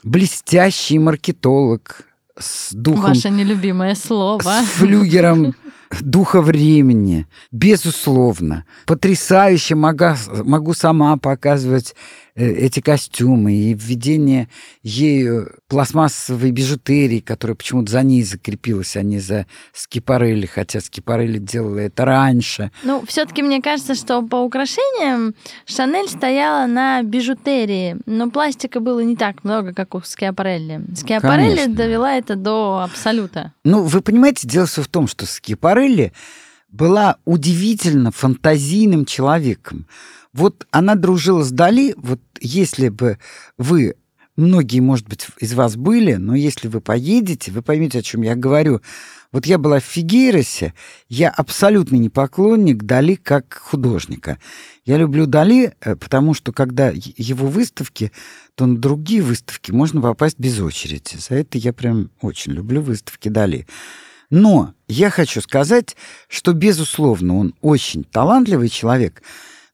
блестящий 0.03 0.99
маркетолог 0.99 2.03
с 2.39 2.73
духом... 2.73 3.15
Ваше 3.15 3.31
нелюбимое 3.31 3.95
слово. 3.95 4.43
С 4.43 4.67
флюгером 4.67 5.55
духа 6.01 6.41
времени, 6.41 7.27
безусловно. 7.53 8.65
Потрясающе 8.87 9.75
могу, 9.75 10.05
могу 10.45 10.75
сама 10.75 11.17
показывать 11.17 11.95
эти 12.41 12.81
костюмы 12.81 13.53
и 13.53 13.75
введение 13.75 14.49
ею 14.83 15.53
пластмассовой 15.69 16.51
бижутерии, 16.51 17.21
которая 17.21 17.55
почему-то 17.55 17.93
за 17.93 18.03
ней 18.03 18.23
закрепилась, 18.23 18.97
а 18.97 19.03
не 19.03 19.19
за 19.19 19.47
Скипарелли, 19.73 20.47
хотя 20.47 20.81
Скипарелли 20.81 21.39
делала 21.39 21.79
это 21.79 22.05
раньше. 22.05 22.71
Ну, 22.83 23.05
все-таки 23.07 23.43
мне 23.43 23.61
кажется, 23.61 23.95
что 23.95 24.23
по 24.23 24.37
украшениям 24.37 25.35
Шанель 25.67 26.09
стояла 26.09 26.67
на 26.67 27.03
бижутерии, 27.03 27.97
но 28.07 28.31
пластика 28.31 28.81
было 28.81 29.01
не 29.01 29.17
так 29.17 29.45
много, 29.45 29.75
как 29.75 29.95
у 29.95 30.01
Скиапарелли. 30.01 30.83
Скиапарелли 30.97 31.57
Конечно. 31.57 31.75
довела 31.75 32.15
это 32.15 32.37
до 32.37 32.83
абсолюта. 32.85 33.53
Ну, 33.65 33.83
вы 33.83 34.01
понимаете, 34.01 34.49
дело 34.49 34.67
все 34.67 34.83
в 34.83 34.89
том, 34.89 35.07
что 35.09 35.27
Скипарелли 35.27 36.13
была 36.71 37.17
удивительно 37.25 38.11
фантазийным 38.11 39.05
человеком. 39.05 39.87
Вот 40.33 40.67
она 40.71 40.95
дружила 40.95 41.43
с 41.43 41.51
Дали, 41.51 41.95
вот 41.97 42.21
если 42.41 42.89
бы 42.89 43.19
вы, 43.59 43.97
многие, 44.37 44.81
может 44.81 45.09
быть, 45.09 45.27
из 45.41 45.55
вас 45.55 45.77
были, 45.77 46.15
но 46.15 46.35
если 46.35 46.69
вы 46.69 46.81
поедете, 46.81 47.51
вы 47.51 47.63
поймете, 47.63 47.99
о 47.99 48.03
чем 48.03 48.23
я 48.23 48.37
говорю. 48.37 48.81
Вот 49.33 49.47
я 49.47 49.59
была 49.59 49.79
в 49.79 49.85
Фигейросе, 49.85 50.75
я 51.09 51.31
абсолютно 51.31 51.97
не 51.97 52.09
поклонник 52.09 52.83
Дали 52.83 53.15
как 53.15 53.55
художника. 53.55 54.39
Я 54.85 54.97
люблю 54.97 55.27
Дали, 55.27 55.75
э, 55.81 55.95
потому 55.95 56.35
что 56.35 56.53
когда 56.53 56.91
его 56.93 57.47
выставки, 57.47 58.11
то 58.57 58.67
на 58.67 58.77
другие 58.77 59.23
выставки 59.23 59.71
можно 59.71 60.01
попасть 60.01 60.39
без 60.39 60.59
очереди. 60.61 61.17
За 61.17 61.35
это 61.35 61.59
я 61.59 61.73
прям 61.73 62.11
очень 62.21 62.53
люблю 62.53 62.83
выставки 62.83 63.29
Дали. 63.29 63.67
Но 64.31 64.75
я 64.87 65.11
хочу 65.11 65.41
сказать, 65.41 65.97
что, 66.29 66.53
безусловно, 66.53 67.39
он 67.39 67.55
очень 67.61 68.05
талантливый 68.05 68.69
человек, 68.69 69.23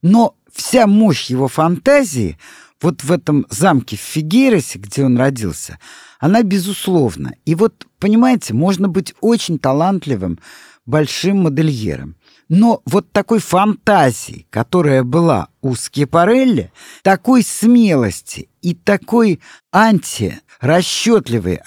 но 0.03 0.35
вся 0.53 0.87
мощь 0.87 1.27
его 1.27 1.47
фантазии 1.47 2.39
вот 2.81 3.05
в 3.05 3.13
этом 3.13 3.47
замке 3.51 3.97
в 3.97 4.01
Фигейросе, 4.01 4.79
где 4.79 5.05
он 5.05 5.19
родился, 5.19 5.79
она 6.19 6.43
безусловна. 6.43 7.35
И 7.45 7.55
вот, 7.55 7.87
понимаете, 7.99 8.55
можно 8.55 8.89
быть 8.89 9.15
очень 9.21 9.59
талантливым, 9.59 10.39
большим 10.87 11.43
модельером. 11.43 12.17
Но 12.49 12.81
вот 12.85 13.11
такой 13.11 13.41
фантазии, 13.41 14.47
которая 14.51 15.03
была 15.03 15.49
у 15.63 15.75
Скипарелли, 15.75 16.73
такой 17.03 17.43
смелости 17.43 18.49
и 18.63 18.75
такой 18.75 19.41
анти 19.73 20.41
расчетливой, 20.61 21.61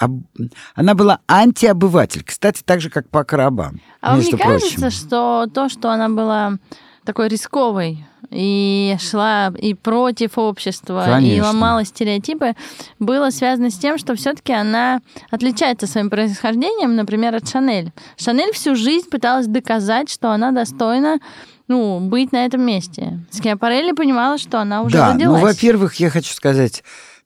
она 0.75 0.95
была 0.95 1.19
антиобыватель, 1.27 2.23
кстати, 2.23 2.63
так 2.63 2.79
же, 2.79 2.89
как 2.89 3.09
по 3.09 3.25
рабам. 3.29 3.81
А 4.01 4.15
вам 4.15 4.21
не 4.21 4.31
кажется, 4.31 4.89
что 4.89 5.47
то, 5.53 5.67
что 5.67 5.91
она 5.91 6.07
была 6.07 6.57
такой 7.09 7.27
рисковой 7.27 8.05
и 8.29 8.95
шла 8.99 9.51
и 9.57 9.73
против 9.73 10.37
общества, 10.37 11.05
Конечно. 11.07 11.37
и 11.37 11.41
ломала 11.41 11.83
стереотипы, 11.83 12.53
было 12.99 13.31
связано 13.31 13.71
с 13.71 13.79
тем, 13.79 13.97
что 13.97 14.13
все-таки 14.13 14.53
она 14.53 15.01
отличается 15.31 15.87
своим 15.87 16.11
происхождением, 16.11 16.95
например, 16.95 17.33
от 17.33 17.49
Шанель. 17.49 17.91
Шанель 18.15 18.53
всю 18.53 18.75
жизнь 18.75 19.09
пыталась 19.09 19.47
доказать, 19.47 20.11
что 20.11 20.29
она 20.29 20.51
достойна 20.51 21.17
ну, 21.67 21.99
быть 21.99 22.31
на 22.31 22.45
этом 22.45 22.61
месте. 22.61 23.25
Скиапарелли 23.31 23.93
понимала, 23.93 24.37
что 24.37 24.61
она 24.61 24.83
уже 24.83 24.95
да, 24.95 25.13
родилась. 25.13 25.41
ну, 25.41 25.47
во-первых, 25.47 25.95
я 25.95 26.11
хочу 26.11 26.31
сказать, 26.31 26.83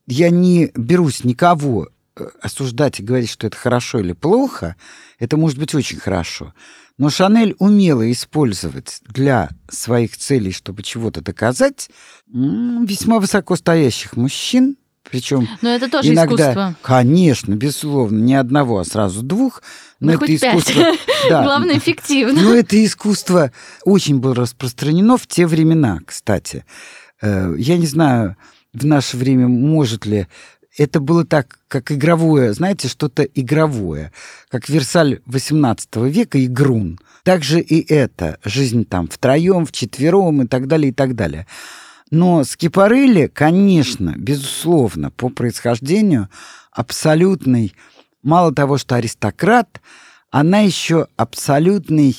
я 0.07 0.29
не 0.29 0.71
берусь 0.75 1.25
никого 1.25 1.89
э, 2.15 2.25
осуждать 2.41 3.01
и 3.01 3.03
говорить, 3.03 3.29
что 3.29 3.47
это 3.47 3.57
хорошо 3.57 3.99
или 3.99 4.13
плохо. 4.13 4.77
Это 5.19 5.35
может 5.35 5.59
быть 5.59 5.75
очень 5.75 5.99
хорошо. 5.99 6.53
Но 6.97 7.09
Шанель 7.09 7.55
умела 7.59 8.09
использовать 8.11 8.99
для 9.07 9.49
своих 9.69 10.15
целей, 10.17 10.51
чтобы 10.51 10.83
чего-то 10.83 11.21
доказать, 11.21 11.89
весьма 12.31 13.19
высокостоящих 13.19 14.15
мужчин, 14.15 14.77
причем 15.09 15.47
Но 15.61 15.69
это 15.69 15.89
тоже 15.89 16.09
иногда, 16.13 16.33
искусство. 16.53 16.75
конечно, 16.81 17.55
безусловно, 17.55 18.19
не 18.19 18.35
одного, 18.35 18.79
а 18.79 18.85
сразу 18.85 19.21
двух. 19.21 19.61
Но 19.99 20.13
Ну, 20.13 20.17
это 20.17 20.33
искусство. 20.35 20.73
пять. 20.73 20.99
Да. 21.29 21.43
Главное, 21.43 21.77
эффективно. 21.77 22.41
Но 22.41 22.53
это 22.53 22.83
искусство 22.83 23.51
очень 23.85 24.19
было 24.19 24.35
распространено 24.35 25.17
в 25.17 25.25
те 25.27 25.45
времена, 25.47 25.99
кстати. 26.05 26.65
Э, 27.21 27.53
Я 27.57 27.77
не 27.77 27.85
знаю, 27.87 28.37
в 28.73 28.85
наше 28.85 29.17
время 29.17 29.47
может 29.47 30.05
ли 30.05 30.27
это 30.77 30.99
было 30.99 31.25
так, 31.25 31.59
как 31.67 31.91
игровое, 31.91 32.53
знаете, 32.53 32.87
что-то 32.87 33.23
игровое, 33.23 34.11
как 34.49 34.69
Версаль 34.69 35.19
XVIII 35.27 36.09
века, 36.09 36.43
игрун. 36.43 36.99
Также 37.23 37.61
и 37.61 37.85
это, 37.93 38.37
жизнь 38.43 38.85
там 38.85 39.07
втроем, 39.07 39.65
вчетвером 39.65 40.41
и 40.41 40.47
так 40.47 40.67
далее, 40.67 40.89
и 40.89 40.93
так 40.93 41.15
далее. 41.15 41.47
Но 42.11 42.43
Скипарелли, 42.43 43.27
конечно, 43.27 44.13
безусловно, 44.17 45.09
по 45.09 45.29
происхождению 45.29 46.29
абсолютный, 46.71 47.73
мало 48.21 48.53
того, 48.53 48.77
что 48.77 48.95
аристократ, 48.95 49.81
она 50.29 50.59
еще 50.59 51.07
абсолютный, 51.15 52.17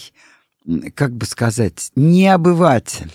как 0.94 1.14
бы 1.14 1.26
сказать, 1.26 1.90
не 1.96 2.28
обыватель. 2.28 3.12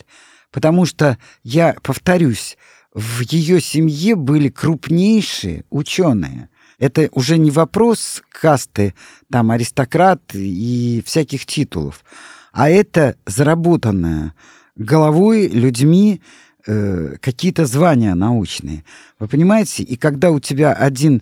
Потому 0.52 0.86
что, 0.86 1.18
я 1.44 1.76
повторюсь, 1.82 2.58
в 2.94 3.22
ее 3.22 3.62
семье 3.62 4.16
были 4.16 4.50
крупнейшие 4.50 5.66
ученые. 5.70 6.50
Это 6.80 7.10
уже 7.12 7.38
не 7.38 7.52
вопрос 7.52 8.24
касты, 8.30 8.94
там, 9.32 9.52
аристократ 9.52 10.22
и 10.34 11.04
всяких 11.06 11.46
титулов, 11.46 12.04
а 12.52 12.70
это 12.70 13.16
заработанное 13.26 14.34
головой, 14.76 15.48
людьми 15.48 16.22
э, 16.66 17.18
какие-то 17.22 17.66
звания 17.66 18.16
научные. 18.16 18.86
Вы 19.20 19.28
понимаете? 19.28 19.84
И 19.84 19.98
когда 19.98 20.32
у 20.32 20.40
тебя 20.40 20.74
один 20.74 21.22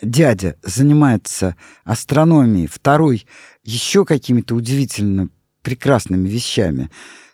дядя 0.00 0.56
занимается 0.62 1.56
астрономией, 1.84 2.68
второй 2.68 3.26
еще 3.64 4.04
какими-то 4.04 4.54
удивительно 4.54 5.28
прекрасными 5.62 6.28
вещами, 6.28 6.90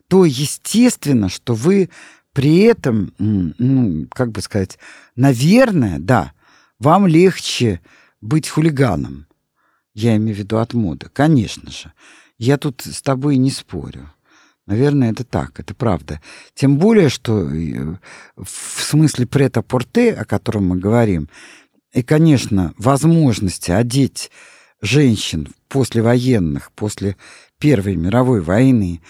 то 0.08 0.24
естественно, 0.24 1.28
что 1.28 1.54
вы 1.54 1.90
при 2.32 2.60
этом, 2.60 3.12
ну, 3.18 4.06
как 4.10 4.30
бы 4.32 4.40
сказать, 4.40 4.78
наверное, 5.16 5.98
да, 5.98 6.32
вам 6.78 7.06
легче 7.06 7.80
быть 8.20 8.48
хулиганом. 8.48 9.26
Я 9.94 10.16
имею 10.16 10.36
в 10.36 10.38
виду 10.38 10.58
от 10.58 10.74
моды, 10.74 11.08
конечно 11.12 11.70
же. 11.70 11.92
Я 12.38 12.56
тут 12.56 12.82
с 12.82 13.02
тобой 13.02 13.36
не 13.36 13.50
спорю. 13.50 14.12
Наверное, 14.66 15.10
это 15.10 15.24
так, 15.24 15.58
это 15.58 15.74
правда. 15.74 16.20
Тем 16.54 16.76
более, 16.76 17.08
что 17.08 17.48
э, 17.50 17.96
в 18.36 18.82
смысле 18.82 19.26
прета-порте, 19.26 20.12
о 20.12 20.24
котором 20.26 20.68
мы 20.68 20.76
говорим, 20.76 21.28
и, 21.92 22.02
конечно, 22.02 22.74
возможности 22.76 23.70
одеть 23.70 24.30
женщин 24.82 25.48
послевоенных, 25.68 26.70
после 26.72 27.16
Первой 27.58 27.96
мировой 27.96 28.42
войны, 28.42 29.00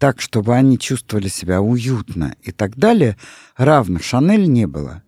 так, 0.00 0.20
чтобы 0.22 0.54
они 0.54 0.78
чувствовали 0.78 1.28
себя 1.28 1.60
уютно 1.60 2.34
и 2.42 2.52
так 2.52 2.76
далее, 2.76 3.16
равных 3.56 4.02
Шанель 4.02 4.50
не 4.50 4.66
было. 4.66 5.02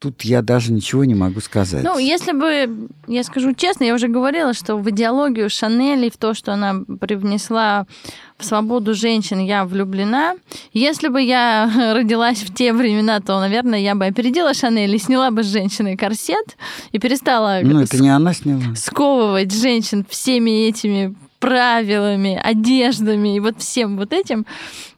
тут 0.00 0.22
я 0.22 0.42
даже 0.42 0.70
ничего 0.70 1.04
не 1.06 1.14
могу 1.14 1.40
сказать. 1.40 1.82
Ну, 1.82 1.96
если 1.96 2.32
бы, 2.32 2.88
я 3.06 3.22
скажу 3.24 3.54
честно, 3.54 3.84
я 3.84 3.94
уже 3.94 4.08
говорила, 4.08 4.52
что 4.52 4.76
в 4.76 4.90
идеологию 4.90 5.48
Шанель 5.48 6.04
и 6.04 6.10
в 6.10 6.18
то, 6.18 6.34
что 6.34 6.52
она 6.52 6.74
привнесла 7.00 7.86
в 8.36 8.44
свободу 8.44 8.92
женщин, 8.92 9.38
я 9.38 9.64
влюблена. 9.64 10.34
Если 10.74 11.08
бы 11.08 11.22
я 11.22 11.70
родилась 11.94 12.42
в 12.42 12.52
те 12.52 12.74
времена, 12.74 13.20
то, 13.20 13.40
наверное, 13.40 13.78
я 13.78 13.94
бы 13.94 14.04
опередила 14.04 14.52
Шанель 14.52 14.94
и 14.94 14.98
сняла 14.98 15.30
бы 15.30 15.42
с 15.42 15.46
женщины 15.46 15.96
корсет 15.96 16.58
и 16.92 16.98
перестала 16.98 17.60
ну, 17.62 17.80
это 17.80 18.02
не 18.02 18.10
она 18.10 18.34
сняла. 18.34 18.74
сковывать 18.74 19.54
женщин 19.54 20.04
всеми 20.10 20.66
этими 20.68 21.14
правилами, 21.44 22.40
одеждами 22.42 23.36
и 23.36 23.40
вот 23.40 23.60
всем 23.60 23.98
вот 23.98 24.14
этим. 24.14 24.46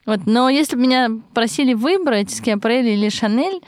Вот. 0.07 0.21
Но 0.27 0.49
если 0.49 0.77
бы 0.77 0.83
меня 0.83 1.11
просили 1.35 1.75
выбрать 1.75 2.31
Скиапарелли 2.31 2.91
или 2.91 3.09
Шанель, 3.09 3.61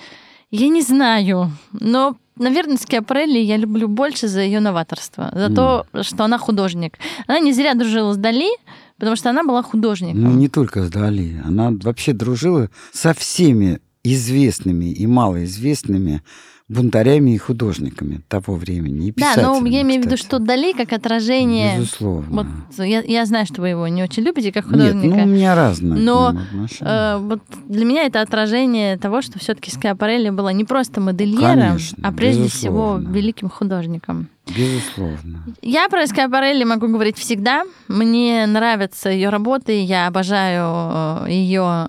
я 0.53 0.69
не 0.69 0.83
знаю, 0.83 1.51
но 1.73 2.17
наверное, 2.37 2.77
Скиапарелли 2.77 3.41
я 3.41 3.57
люблю 3.57 3.89
больше 3.89 4.29
за 4.29 4.43
ее 4.43 4.61
новаторство, 4.61 5.31
за 5.35 5.47
mm. 5.47 5.55
то, 5.55 5.87
что 6.03 6.25
она 6.25 6.39
художник. 6.39 6.99
Она 7.27 7.41
не 7.41 7.53
зря 7.53 7.75
дружила 7.75 8.13
с 8.13 8.17
Дали, 8.17 8.51
потому 8.97 9.17
что 9.17 9.31
она 9.31 9.43
была 9.43 9.65
художником. 9.65 10.23
Ну, 10.23 10.31
не 10.35 10.49
только 10.49 10.85
с 10.85 10.91
Дали. 10.91 11.43
Она 11.45 11.73
вообще 11.83 12.13
дружила 12.13 12.71
со 12.93 13.13
всеми 13.13 13.81
известными 14.15 14.87
и 14.87 15.07
малоизвестными 15.07 16.23
бунтарями 16.69 17.31
и 17.31 17.39
художниками 17.39 18.21
того 18.29 18.55
времени. 18.55 19.09
И 19.09 19.13
да, 19.13 19.35
но 19.37 19.65
я 19.67 19.83
имею 19.83 20.03
в 20.03 20.05
виду, 20.05 20.17
что 20.19 20.39
Дали 20.39 20.73
как 20.73 20.93
отражение... 20.93 21.79
Безусловно. 21.79 22.29
Вот, 22.77 22.85
я, 22.85 23.01
я 23.01 23.25
знаю, 23.25 23.47
что 23.47 23.63
вы 23.63 23.71
его 23.71 23.89
не 23.89 24.03
очень 24.03 24.23
любите 24.23 24.53
как 24.53 24.67
художника. 24.67 25.07
Нет, 25.07 25.17
ну 25.17 25.23
у 25.23 25.27
меня 25.27 25.55
разные 25.55 26.01
Но 26.01 26.37
э, 26.81 27.17
вот 27.21 27.41
для 27.67 27.85
меня 27.87 28.05
это 28.05 28.21
отражение 28.21 28.99
того, 28.99 29.23
что 29.23 29.39
все-таки 29.39 29.71
Скиапарелли 29.71 30.29
была 30.29 30.53
не 30.53 30.65
просто 30.65 31.01
модельером, 31.01 31.61
Конечно, 31.61 31.99
а 32.03 32.13
прежде 32.13 32.45
безусловно. 32.45 33.01
всего 33.01 33.13
великим 33.15 33.49
художником. 33.49 34.29
Безусловно. 34.47 35.45
Я 35.63 35.89
про 35.89 36.07
Скиапарелли 36.07 36.65
могу 36.65 36.89
говорить 36.89 37.17
всегда. 37.17 37.65
Мне 37.89 38.47
нравятся 38.47 39.09
ее 39.09 39.31
работы, 39.31 39.83
я 39.83 40.07
обожаю 40.07 41.25
э, 41.25 41.31
ее 41.31 41.89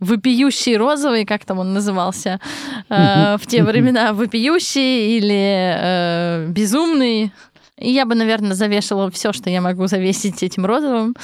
вопиющий 0.00 0.76
розовый, 0.76 1.24
как 1.24 1.44
там 1.44 1.58
он 1.58 1.74
назывался 1.74 2.40
э, 2.88 3.36
в 3.36 3.46
те 3.46 3.62
времена, 3.62 4.12
вопиющий 4.12 5.16
или 5.18 5.74
э, 5.76 6.46
безумный. 6.48 7.32
И 7.76 7.90
я 7.90 8.04
бы, 8.04 8.14
наверное, 8.14 8.54
завешала 8.54 9.10
все, 9.10 9.32
что 9.32 9.48
я 9.48 9.62
могу 9.62 9.86
завесить 9.86 10.42
этим 10.42 10.66
розовым. 10.66 11.14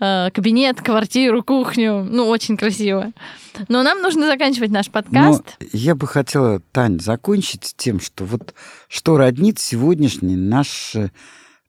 Э, 0.00 0.30
кабинет, 0.32 0.80
квартиру, 0.80 1.42
кухню. 1.42 2.04
Ну, 2.04 2.26
очень 2.28 2.56
красиво. 2.56 3.12
Но 3.68 3.82
нам 3.82 4.02
нужно 4.02 4.26
заканчивать 4.26 4.70
наш 4.70 4.90
подкаст. 4.90 5.44
Но 5.60 5.66
я 5.72 5.94
бы 5.94 6.06
хотела, 6.06 6.60
Тань, 6.72 7.00
закончить 7.00 7.74
тем, 7.76 8.00
что 8.00 8.24
вот 8.24 8.54
что 8.88 9.16
роднит 9.16 9.58
сегодняшний 9.58 10.36
наш 10.36 10.94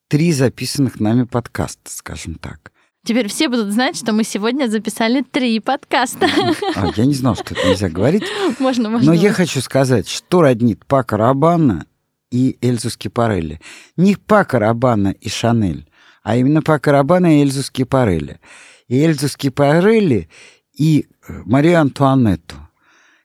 три 0.07 0.31
записанных 0.31 0.99
нами 0.99 1.23
подкаста, 1.23 1.89
скажем 1.89 2.35
так. 2.35 2.71
Теперь 3.10 3.28
все 3.28 3.49
будут 3.49 3.72
знать, 3.72 3.97
что 3.97 4.14
мы 4.14 4.24
сегодня 4.24 4.68
записали 4.68 5.24
три 5.24 5.60
подкаста. 5.60 6.28
А, 6.76 6.91
я 6.95 7.05
не 7.05 7.16
знал, 7.16 7.34
что 7.34 7.55
это 7.55 7.68
нельзя 7.68 7.89
говорить. 7.89 8.22
Можно, 8.60 8.91
можно. 8.91 9.07
Но 9.07 9.14
я 9.14 9.34
хочу 9.34 9.62
сказать, 9.62 10.07
что 10.07 10.43
роднит 10.43 10.86
Пака 10.86 11.18
Рабана 11.18 11.88
и 12.30 12.60
Эльзу 12.62 12.91
Скипарелли. 12.91 13.62
Не 13.97 14.16
Пака 14.16 14.60
Рабана 14.60 15.07
и 15.07 15.28
Шанель, 15.28 15.89
а 16.22 16.36
именно 16.36 16.62
Пака 16.62 16.91
Рабана 16.91 17.39
и 17.39 17.41
Эльзу 17.41 17.64
Скипарелли. 17.64 18.39
И 18.88 18.99
Эльзу 18.99 19.28
Скипарелли 19.28 20.30
и 20.78 21.07
э, 21.28 21.41
Марию 21.45 21.82
Антуанетту. 21.82 22.57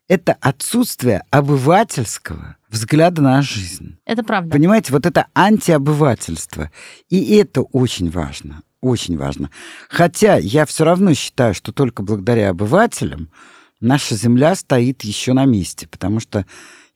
Это 0.08 0.32
отсутствие 0.40 1.24
обывательского 1.30 2.56
взгляда 2.70 3.20
на 3.20 3.42
жизнь. 3.42 3.98
Это 4.06 4.22
правда. 4.22 4.50
Понимаете, 4.50 4.94
вот 4.94 5.04
это 5.04 5.26
антиобывательство. 5.34 6.70
И 7.10 7.36
это 7.36 7.60
очень 7.60 8.10
важно 8.10 8.62
очень 8.84 9.16
важно. 9.16 9.50
Хотя 9.88 10.36
я 10.36 10.66
все 10.66 10.84
равно 10.84 11.14
считаю, 11.14 11.54
что 11.54 11.72
только 11.72 12.02
благодаря 12.02 12.50
обывателям 12.50 13.28
наша 13.80 14.14
земля 14.14 14.54
стоит 14.54 15.02
еще 15.02 15.32
на 15.32 15.44
месте, 15.44 15.86
потому 15.88 16.20
что 16.20 16.44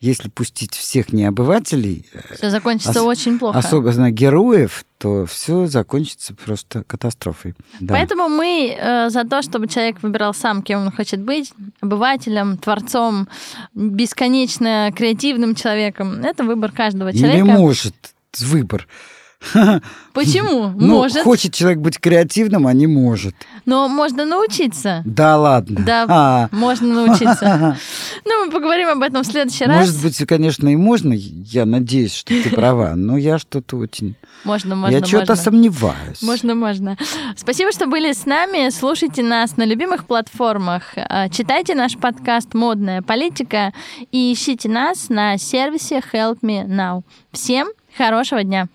если 0.01 0.29
пустить 0.29 0.75
всех 0.75 1.13
необывателей, 1.13 2.07
э, 2.13 2.37
все 2.37 2.51
закончится 2.51 3.03
ос- 3.03 3.19
очень 3.19 3.39
плохо. 3.39 3.59
Особенно 3.59 4.13
героев, 4.13 4.85
то 4.97 5.27
все 5.27 5.67
закончится 5.67 6.35
просто 6.35 6.85
катастрофой. 6.85 7.55
Да. 7.81 7.95
Поэтому 7.95 8.29
мы 8.29 8.77
э, 8.79 9.11
за 9.11 9.25
то, 9.25 9.43
чтобы 9.43 9.67
человек 9.67 10.01
выбирал 10.03 10.35
сам, 10.35 10.63
кем 10.63 10.83
он 10.83 10.93
хочет 10.93 11.21
быть, 11.21 11.53
обывателем, 11.81 12.59
творцом, 12.59 13.29
бесконечно 13.75 14.93
креативным 14.97 15.57
человеком. 15.57 16.25
Это 16.25 16.45
выбор 16.45 16.71
каждого 16.71 17.13
человека. 17.13 17.39
Или 17.39 17.43
может 17.43 17.95
выбор 18.39 18.87
Почему? 20.15 20.69
Ну, 20.75 20.87
может. 20.87 21.23
Хочет 21.23 21.55
человек 21.55 21.79
быть 21.79 21.99
креативным, 21.99 22.67
а 22.67 22.73
не 22.73 22.87
может. 22.87 23.35
Но 23.67 23.89
можно 23.89 24.25
научиться. 24.25 25.03
Да 25.05 25.39
ладно. 25.39 25.81
Да, 25.85 26.07
а. 26.09 26.49
можно 26.53 27.07
научиться. 27.07 27.77
Ну, 28.25 28.47
мы 28.47 28.53
поговорим 28.53 28.89
об 28.89 29.03
этом 29.03 29.23
в 29.23 29.27
следующий 29.27 29.65
раз. 29.65 29.87
Может 29.87 30.03
быть, 30.03 30.27
конечно, 30.27 30.69
и 30.69 30.77
можно. 30.77 31.15
Я 31.15 31.65
надеюсь, 31.65 32.15
что 32.15 32.29
ты 32.29 32.51
права. 32.51 32.95
Но 32.95 33.17
я 33.17 33.39
что-то 33.39 33.77
очень... 33.77 34.17
Можно, 34.45 34.77
можно, 34.77 34.97
Я 34.97 35.05
что-то 35.05 35.35
сомневаюсь. 35.35 36.21
Можно, 36.21 36.55
можно. 36.55 36.97
Спасибо, 37.37 37.73
что 37.73 37.87
были 37.87 38.13
с 38.13 38.27
нами. 38.27 38.69
Слушайте 38.71 39.23
нас 39.23 39.57
на 39.57 39.65
любимых 39.65 40.07
платформах. 40.07 40.83
А, 40.97 41.29
читайте 41.29 41.75
наш 41.75 41.97
подкаст 41.97 42.55
«Модная 42.55 43.03
политика» 43.03 43.73
и 44.13 44.33
ищите 44.33 44.69
нас 44.69 45.09
на 45.09 45.39
сервисе 45.39 46.03
Help 46.13 46.41
Me 46.43 46.67
Now. 46.67 47.03
Всем 47.33 47.69
Хорошего 47.99 48.45
дня! 48.45 48.69